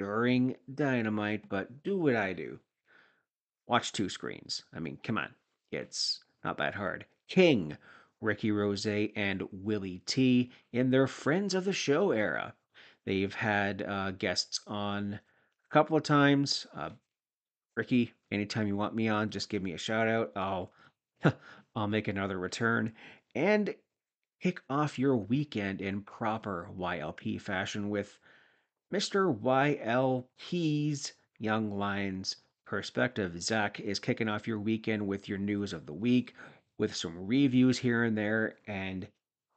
during 0.00 0.56
Dynamite, 0.74 1.48
but 1.48 1.84
do 1.84 1.96
what 1.96 2.16
I 2.16 2.32
do. 2.32 2.58
Watch 3.68 3.92
two 3.92 4.08
screens. 4.08 4.64
I 4.74 4.80
mean, 4.80 4.98
come 5.04 5.16
on. 5.16 5.32
It's 5.70 6.24
not 6.44 6.58
that 6.58 6.74
hard. 6.74 7.06
King, 7.28 7.76
Ricky 8.20 8.50
Rose, 8.50 8.84
and 8.86 9.44
Willie 9.52 10.02
T 10.06 10.50
in 10.72 10.90
their 10.90 11.06
Friends 11.06 11.54
of 11.54 11.64
the 11.64 11.72
Show 11.72 12.10
era. 12.10 12.54
They've 13.04 13.34
had 13.34 13.82
uh, 13.82 14.10
guests 14.10 14.60
on 14.66 15.20
a 15.70 15.72
couple 15.72 15.96
of 15.96 16.02
times. 16.02 16.66
Uh, 16.74 16.90
Ricky, 17.76 18.12
anytime 18.30 18.66
you 18.66 18.76
want 18.76 18.94
me 18.94 19.08
on, 19.08 19.30
just 19.30 19.48
give 19.48 19.62
me 19.62 19.72
a 19.72 19.78
shout 19.78 20.08
out. 20.08 20.32
I'll 20.36 20.72
I'll 21.76 21.88
make 21.88 22.08
another 22.08 22.38
return 22.38 22.92
and 23.34 23.74
kick 24.40 24.60
off 24.68 24.98
your 24.98 25.16
weekend 25.16 25.80
in 25.80 26.02
proper 26.02 26.68
YLP 26.78 27.40
fashion 27.40 27.90
with 27.90 28.18
Mr. 28.92 29.36
YLP's 29.38 31.12
Young 31.38 31.76
Lions 31.76 32.36
perspective. 32.64 33.40
Zach 33.42 33.80
is 33.80 33.98
kicking 33.98 34.28
off 34.28 34.46
your 34.46 34.60
weekend 34.60 35.06
with 35.06 35.28
your 35.28 35.38
news 35.38 35.72
of 35.72 35.86
the 35.86 35.92
week, 35.92 36.34
with 36.78 36.94
some 36.94 37.26
reviews 37.26 37.78
here 37.78 38.04
and 38.04 38.16
there, 38.16 38.56
and 38.66 39.06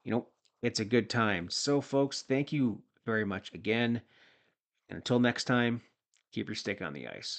you 0.03 0.11
know, 0.11 0.27
it's 0.61 0.79
a 0.79 0.85
good 0.85 1.09
time. 1.09 1.49
So, 1.49 1.81
folks, 1.81 2.21
thank 2.21 2.51
you 2.51 2.81
very 3.05 3.25
much 3.25 3.53
again. 3.53 4.01
And 4.89 4.97
until 4.97 5.19
next 5.19 5.43
time, 5.45 5.81
keep 6.31 6.47
your 6.47 6.55
stick 6.55 6.81
on 6.81 6.93
the 6.93 7.07
ice. 7.07 7.37